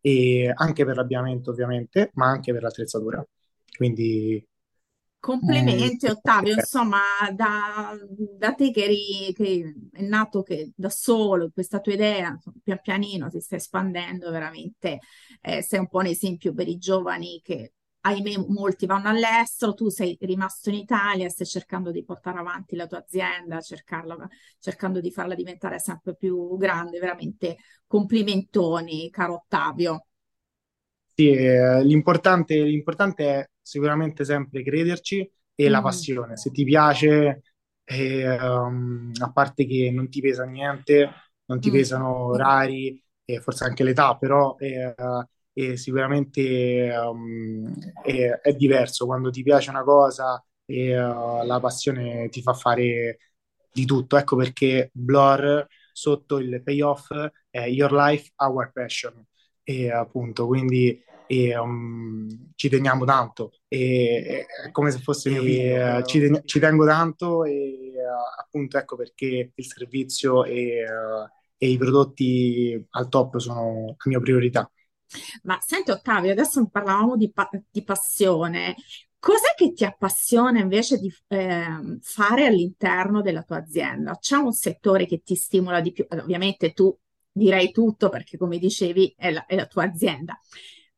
[0.00, 3.24] e anche per l'abbiamento ovviamente ma anche per l'attrezzatura
[3.76, 4.44] quindi
[5.42, 7.00] mm, Complimenti Ottavio, insomma,
[7.34, 7.92] da,
[8.38, 12.78] da te che, eri, che è nato che da solo, questa tua idea, insomma, pian
[12.80, 15.00] pianino si sta espandendo veramente,
[15.40, 19.88] eh, sei un po' un esempio per i giovani che, ahimè, molti vanno all'estero, tu
[19.88, 24.28] sei rimasto in Italia, stai cercando di portare avanti la tua azienda, cercarla-
[24.60, 27.56] cercando di farla diventare sempre più grande, veramente
[27.88, 30.04] complimentoni, caro Ottavio.
[31.14, 36.36] Sì, eh, l'importante, l'importante è sicuramente sempre crederci e la Mm, passione.
[36.36, 37.42] Se ti piace,
[37.84, 41.10] eh, um, a parte che non ti pesa niente,
[41.46, 41.72] non ti mm.
[41.72, 44.94] pesano orari e forse anche l'età, però eh,
[45.52, 49.06] eh, sicuramente um, è, è diverso.
[49.06, 53.18] Quando ti piace una cosa e uh, la passione ti fa fare
[53.72, 54.16] di tutto.
[54.16, 57.10] Ecco perché Blur sotto il payoff
[57.50, 59.24] è Your Life, Our Passion.
[59.62, 60.98] E appunto, quindi
[61.28, 66.42] e, um, ci teniamo tanto, e, è come se fosse mio figlio, eh, ci, ten-
[66.44, 72.86] ci tengo tanto e uh, appunto ecco perché il servizio e, uh, e i prodotti
[72.90, 74.70] al top sono la mia priorità.
[75.42, 78.74] Ma senti Ottavio, adesso parlavamo di, pa- di passione.
[79.18, 84.16] Cos'è che ti appassiona invece di ehm, fare all'interno della tua azienda?
[84.18, 86.06] C'è un settore che ti stimola di più?
[86.08, 86.96] Ovviamente tu
[87.30, 90.38] direi tutto perché, come dicevi, è la, è la tua azienda,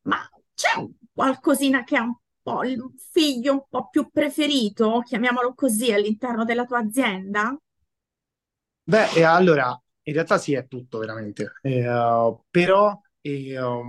[0.03, 0.17] ma
[0.53, 2.81] c'è un qualcosina che è un po' il
[3.11, 7.55] figlio un po' più preferito, chiamiamolo così, all'interno della tua azienda?
[8.83, 11.83] Beh, e allora, in realtà sì, è tutto veramente, Eh,
[12.49, 13.87] però eh, um,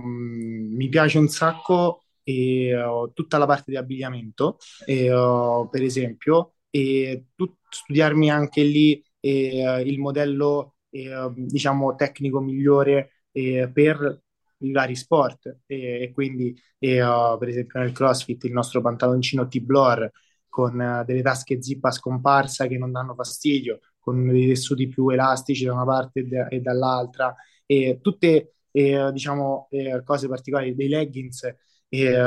[0.75, 2.73] mi piace un sacco eh,
[3.13, 9.81] tutta la parte di abbigliamento, eh, uh, per esempio, e tu- studiarmi anche lì eh,
[9.85, 14.21] il modello, eh, diciamo, tecnico migliore eh, per
[14.67, 15.59] i vari sport.
[15.65, 20.09] E, e quindi, eh, uh, per esempio, nel CrossFit il nostro pantaloncino T-Blor
[20.49, 25.09] con eh, delle tasche zip a scomparsa che non danno fastidio con dei tessuti più
[25.09, 27.33] elastici da una parte e, da- e dall'altra,
[27.65, 31.43] e tutte eh, diciamo, eh, cose particolari, dei leggings
[31.89, 32.17] eh,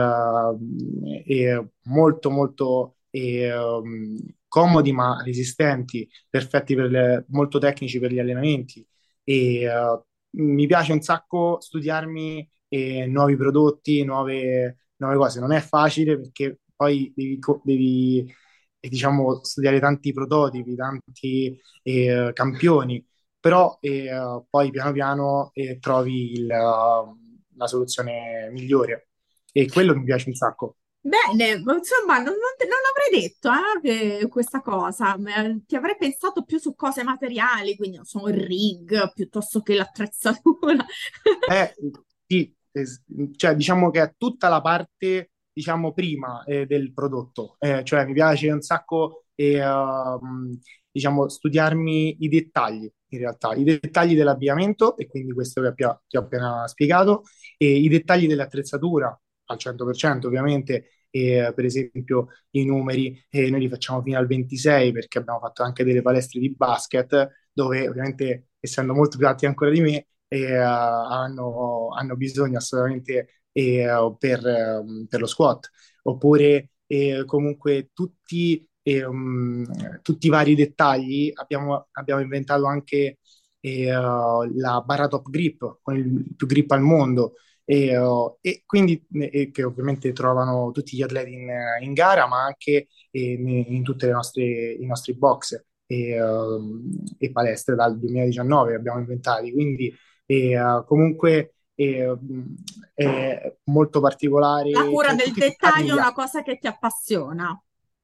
[1.82, 4.16] molto molto um,
[4.48, 8.86] comodi ma resistenti, perfetti per le- molto tecnici per gli allenamenti.
[9.24, 10.00] E, eh,
[10.36, 15.40] mi piace un sacco studiarmi eh, nuovi prodotti, nuove, nuove cose.
[15.40, 18.34] Non è facile perché poi devi, devi
[18.80, 23.04] eh, diciamo, studiare tanti prototipi, tanti eh, campioni,
[23.40, 24.10] però eh,
[24.48, 29.08] poi piano piano eh, trovi il, la soluzione migliore
[29.52, 30.76] e quello mi piace un sacco.
[31.06, 33.48] Bene, ma insomma, non, non non avrei detto
[33.82, 39.12] eh, questa cosa, Eh, ti avrei pensato più su cose materiali, quindi non il rig
[39.12, 40.84] piuttosto che l'attrezzatura.
[41.48, 41.74] Eh,
[42.26, 42.52] sì,
[43.36, 48.12] cioè diciamo che è tutta la parte, diciamo, prima eh, del prodotto, Eh, cioè mi
[48.12, 50.58] piace un sacco, eh, um,
[50.90, 55.72] diciamo, studiarmi i dettagli, in realtà, i dettagli dell'abbigliamento, e quindi questo che
[56.08, 57.22] ti ho appena spiegato,
[57.56, 59.16] e i dettagli dell'attrezzatura,
[59.46, 64.92] al 100% ovviamente, e, per esempio i numeri, eh, noi li facciamo fino al 26
[64.92, 69.70] perché abbiamo fatto anche delle palestre di basket, dove ovviamente, essendo molto più alti ancora
[69.70, 75.70] di me, e, eh, hanno, hanno bisogno assolutamente eh, per, ehm, per lo squat,
[76.02, 81.30] oppure eh, comunque tutti, ehm, tutti i vari dettagli.
[81.34, 83.18] Abbiamo, abbiamo inventato anche
[83.60, 87.34] eh, la barra top grip, con il più grip al mondo,
[87.68, 91.48] e, eh, e quindi eh, che ovviamente trovano tutti gli atleti in,
[91.80, 95.60] in gara, ma anche eh, in tutte le nostre, i nostri box.
[95.86, 99.92] e, ehm, e palestre dal 2019 abbiamo inventati, quindi
[100.24, 102.08] e, uh, comunque è,
[102.94, 104.70] è, molto particolare.
[104.70, 107.60] La cura del dettaglio è una cosa che ti appassiona.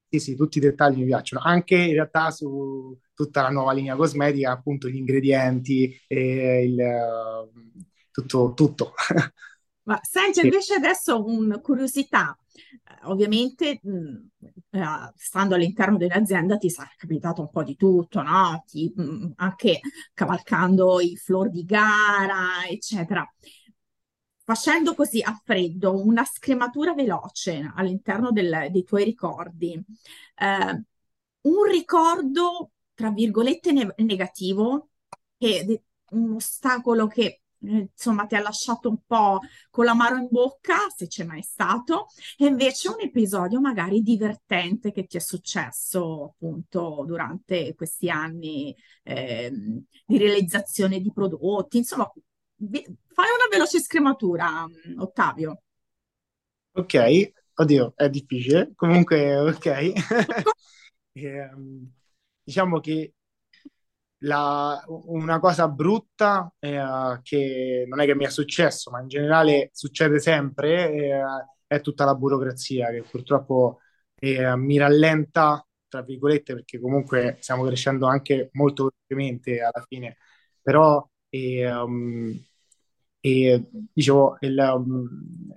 [0.09, 3.97] Sì, sì, tutti i dettagli mi piacciono, anche in realtà su tutta la nuova linea
[3.97, 6.77] cosmetica, appunto gli ingredienti, e il,
[8.11, 8.93] tutto, tutto.
[9.85, 10.47] Ma senti, sì.
[10.47, 14.17] invece adesso una curiosità, eh, ovviamente mh,
[14.71, 18.63] eh, stando all'interno dell'azienda ti sarà capitato un po' di tutto, no?
[18.67, 19.81] Ti, mh, anche
[20.15, 23.27] cavalcando i floor di gara, eccetera
[24.45, 29.73] facendo così a freddo una scrematura veloce all'interno del, dei tuoi ricordi,
[30.37, 30.85] eh,
[31.43, 34.91] un ricordo, tra virgolette, ne- negativo,
[35.39, 39.41] che, un ostacolo che insomma ti ha lasciato un po'
[39.71, 42.07] con l'amaro in bocca, se c'è mai stato,
[42.37, 49.51] e invece un episodio magari divertente che ti è successo appunto durante questi anni eh,
[50.07, 52.11] di realizzazione di prodotti, insomma
[52.65, 54.67] Fai una veloce scrematura,
[54.99, 55.63] Ottavio.
[56.73, 58.73] Ok, oddio, è difficile.
[58.77, 59.67] Comunque, ok.
[61.13, 61.51] eh,
[62.43, 63.15] diciamo che
[64.23, 69.71] la, una cosa brutta eh, che non è che mi è successo, ma in generale
[69.73, 71.23] succede sempre, eh,
[71.67, 73.81] è tutta la burocrazia che purtroppo
[74.19, 80.17] eh, mi rallenta, tra virgolette, perché comunque stiamo crescendo anche molto velocemente alla fine,
[80.61, 82.39] però um,
[83.21, 85.57] e dicevo, il, um,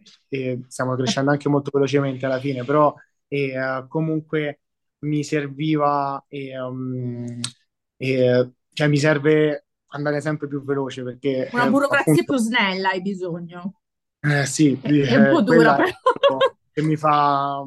[0.67, 2.93] stiamo crescendo anche molto velocemente alla fine, però
[3.27, 4.61] e, uh, comunque
[4.99, 7.39] mi serviva, e, um,
[7.97, 11.49] e, cioè mi serve andare sempre più veloce perché...
[11.53, 13.79] Una burocrazia appunto, più snella hai bisogno.
[14.19, 16.37] Eh, sì, è, è un po' dura però.
[16.71, 17.63] Che mi fa,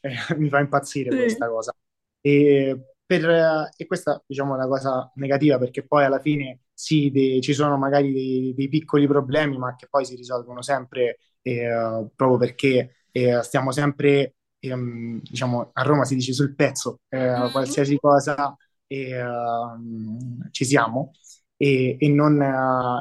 [0.00, 1.16] eh, mi fa impazzire sì.
[1.16, 1.74] questa cosa.
[2.20, 7.40] E, per, e questa diciamo è una cosa negativa perché poi alla fine sì, de,
[7.40, 12.38] ci sono magari dei, dei, piccoli problemi, ma che poi si risolvono sempre eh, proprio
[12.38, 17.50] perché eh, stiamo sempre, ehm, diciamo, a Roma si dice sul pezzo, eh, mm.
[17.52, 18.56] qualsiasi cosa
[18.86, 21.12] ehm, ci siamo
[21.56, 22.40] e, e, non,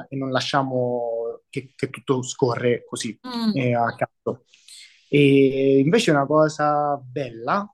[0.09, 3.51] e, non, lasciamo che, che tutto scorre così mm.
[3.55, 4.45] Eh, a caso.
[5.09, 7.71] E invece una cosa bella,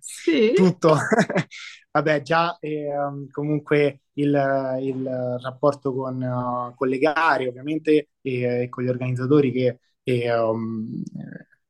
[0.00, 0.52] sì.
[0.56, 0.96] tutto,
[1.92, 2.88] vabbè, già eh,
[3.30, 9.52] comunque il, il, rapporto con, uh, con, le gare, ovviamente, e, e con gli organizzatori
[9.52, 11.02] che e, um,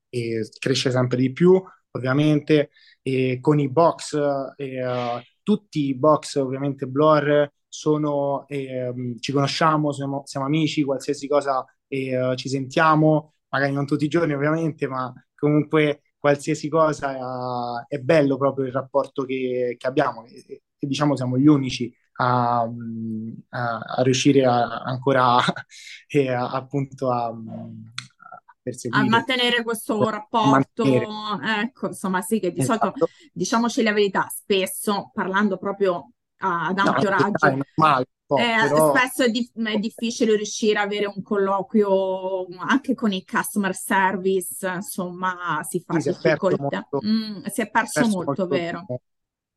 [0.08, 1.62] e cresce sempre di più,
[1.92, 2.70] ovviamente,
[3.02, 4.18] e con i box,
[4.56, 11.28] e, uh, tutti i box, ovviamente, Blur sono, um, ci conosciamo, siamo, siamo, amici, qualsiasi
[11.28, 17.96] cosa uh, ci sentiamo magari non tutti i giorni ovviamente, ma comunque qualsiasi cosa è,
[17.96, 22.62] è bello proprio il rapporto che, che abbiamo e, e, diciamo siamo gli unici a,
[22.62, 25.38] a, a riuscire a, ancora
[26.36, 27.32] appunto a,
[28.90, 31.62] a mantenere questo rapporto, mantenere.
[31.62, 32.92] ecco, insomma, sì, che di esatto.
[32.96, 38.94] solito, diciamoci la verità, spesso parlando proprio ad ampio no, raggio, è normale, eh, però...
[38.94, 44.66] Spesso è, di- è, difficile riuscire ad avere un colloquio anche con il customer service,
[44.66, 46.88] insomma, si fa sì, difficoltà.
[46.90, 48.86] Si è, mm, si è perso, perso molto, molto, vero?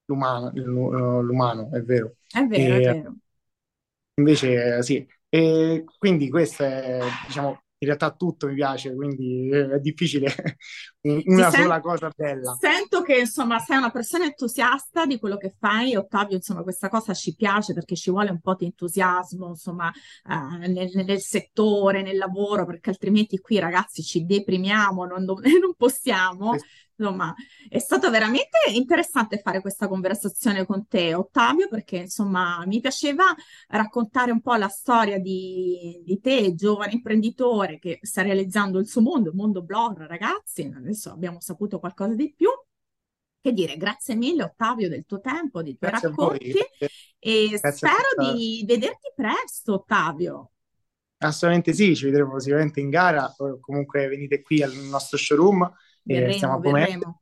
[0.06, 2.16] L'umano, l'umano, è vero.
[2.30, 3.16] È vero, e, è vero.
[4.16, 5.08] Invece, sì.
[5.30, 10.34] E quindi questo è, diciamo, in realtà tutto mi piace, quindi è difficile
[11.02, 12.58] una sola sen- cosa bella.
[12.60, 17.14] Sento che insomma sei una persona entusiasta di quello che fai, Ottavio, insomma questa cosa
[17.14, 22.18] ci piace perché ci vuole un po' di entusiasmo, insomma, eh, nel, nel, settore, nel
[22.18, 26.56] lavoro, perché altrimenti qui ragazzi ci deprimiamo, non, non possiamo.
[27.00, 27.34] Insomma,
[27.70, 33.26] è stato veramente interessante fare questa conversazione con te, Ottavio, perché insomma mi piaceva
[33.68, 39.02] raccontare un po' la storia di, di te, giovane imprenditore che sta realizzando il suo
[39.02, 40.72] mondo, il mondo blog, ragazzi.
[40.76, 42.50] Adesso abbiamo saputo qualcosa di più.
[43.40, 46.54] Che dire, grazie mille Ottavio del tuo tempo, dei tuoi grazie racconti
[47.20, 50.52] e grazie spero di vederti presto, Ottavio.
[51.20, 55.72] Assolutamente sì, ci vedremo sicuramente in gara, comunque venite qui al nostro showroom
[56.16, 57.22] Verremo, stiamo a Pomerlo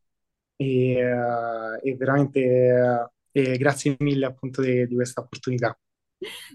[0.56, 5.78] e, uh, e, veramente uh, e grazie mille appunto di, di questa opportunità.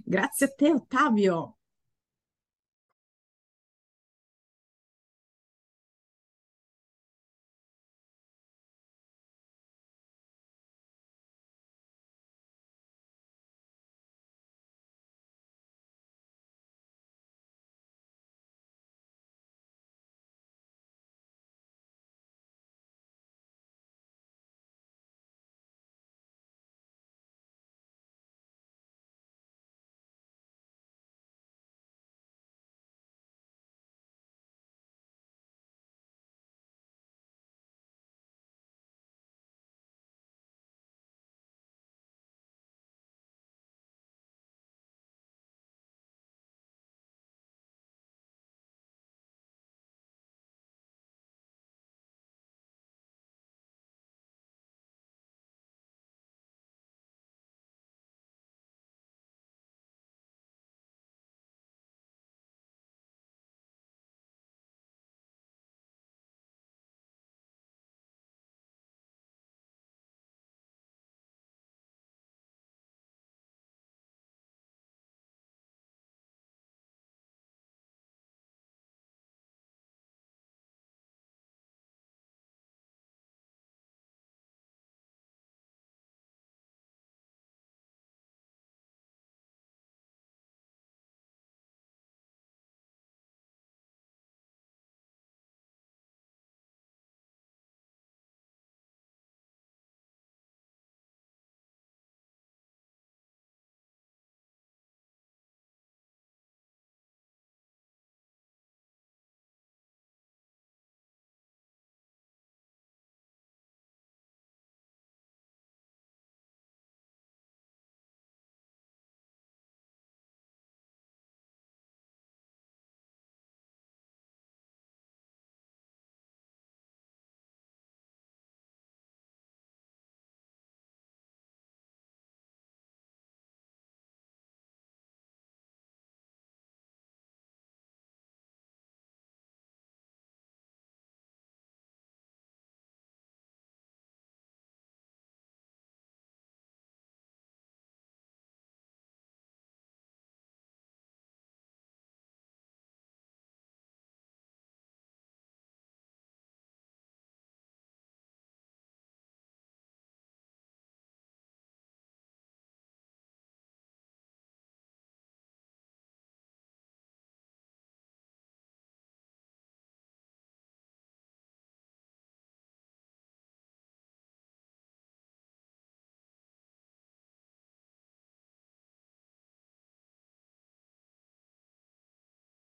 [0.05, 1.60] Grazie a te Ottavio.